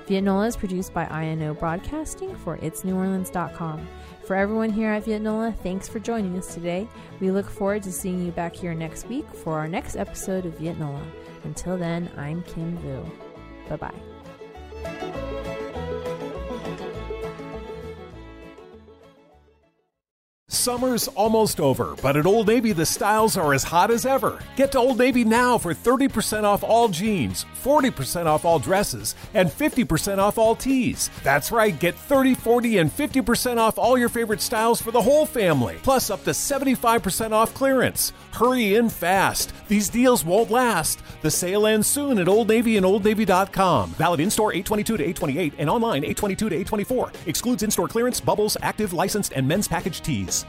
Vietnola 0.08 0.48
is 0.48 0.58
produced 0.58 0.94
by 0.94 1.06
INO 1.06 1.54
Broadcasting 1.54 2.36
for 2.38 2.58
itsneworleans.com. 2.58 3.88
For 4.26 4.36
everyone 4.36 4.70
here 4.70 4.90
at 4.90 5.06
Vietnola, 5.06 5.58
thanks 5.60 5.88
for 5.88 6.00
joining 6.00 6.38
us 6.38 6.54
today. 6.54 6.88
We 7.20 7.32
look 7.32 7.50
forward 7.50 7.84
to 7.84 7.92
seeing 7.92 8.26
you 8.26 8.32
back 8.32 8.56
here 8.56 8.74
next 8.74 9.08
week 9.08 9.28
for 9.34 9.58
our 9.58 9.68
next 9.68 9.96
episode 9.96 10.46
of 10.46 10.58
Vietnola. 10.58 11.06
Until 11.44 11.78
then, 11.78 12.10
I'm 12.18 12.44
Kim 12.44 12.78
Vu. 12.80 13.06
Bye 13.70 13.78
bye. 13.78 14.11
Summer's 20.62 21.08
almost 21.08 21.60
over, 21.60 21.96
but 22.04 22.16
at 22.16 22.28
Old 22.28 22.46
Navy 22.46 22.72
the 22.72 22.86
styles 22.86 23.36
are 23.36 23.52
as 23.56 23.64
hot 23.64 23.90
as 23.90 24.06
ever. 24.06 24.40
Get 24.56 24.72
to 24.74 24.78
Old 24.78 25.00
Navy 25.00 25.24
now 25.24 25.58
for 25.58 25.74
30% 25.74 26.44
off 26.44 26.64
all 26.64 26.88
jeans, 26.88 27.48
40% 27.64 28.28
off 28.28 28.46
all 28.46 28.60
dresses, 28.60 29.16
and 29.34 29.50
50% 29.50 30.20
off 30.20 30.38
all 30.38 30.56
tees. 30.56 31.10
That's 31.24 31.52
right, 31.52 31.78
get 31.80 31.96
30, 31.96 32.36
40, 32.36 32.78
and 32.78 32.92
50% 32.92 33.58
off 33.58 33.80
all 33.80 33.98
your 33.98 34.10
favorite 34.10 34.40
styles 34.40 34.80
for 34.80 34.92
the 34.92 35.02
whole 35.02 35.26
family, 35.26 35.80
plus 35.82 36.12
up 36.12 36.24
to 36.26 36.30
75% 36.30 37.32
off 37.32 37.56
clearance. 37.56 38.14
Hurry 38.32 38.76
in 38.76 38.90
fast. 38.90 39.54
These 39.68 39.90
deals 39.90 40.26
won't 40.26 40.50
last. 40.50 41.02
The 41.22 41.32
sale 41.32 41.68
ends 41.68 41.88
soon 41.88 42.20
at 42.20 42.28
Old 42.28 42.48
Navy 42.48 42.78
and 42.78 42.86
OldNavy.com. 42.86 43.92
Valid 43.92 44.20
in 44.20 44.30
store 44.30 44.54
822 44.54 44.98
to 44.98 45.04
828 45.04 45.54
and 45.58 45.70
online 45.70 46.04
822 46.04 46.50
to 46.50 46.56
824. 46.56 47.12
Excludes 47.28 47.64
in 47.64 47.72
store 47.72 47.88
clearance, 47.88 48.20
bubbles, 48.20 48.58
active, 48.62 48.94
licensed, 48.94 49.34
and 49.36 49.48
men's 49.48 49.68
package 49.68 50.02
tees. 50.02 50.46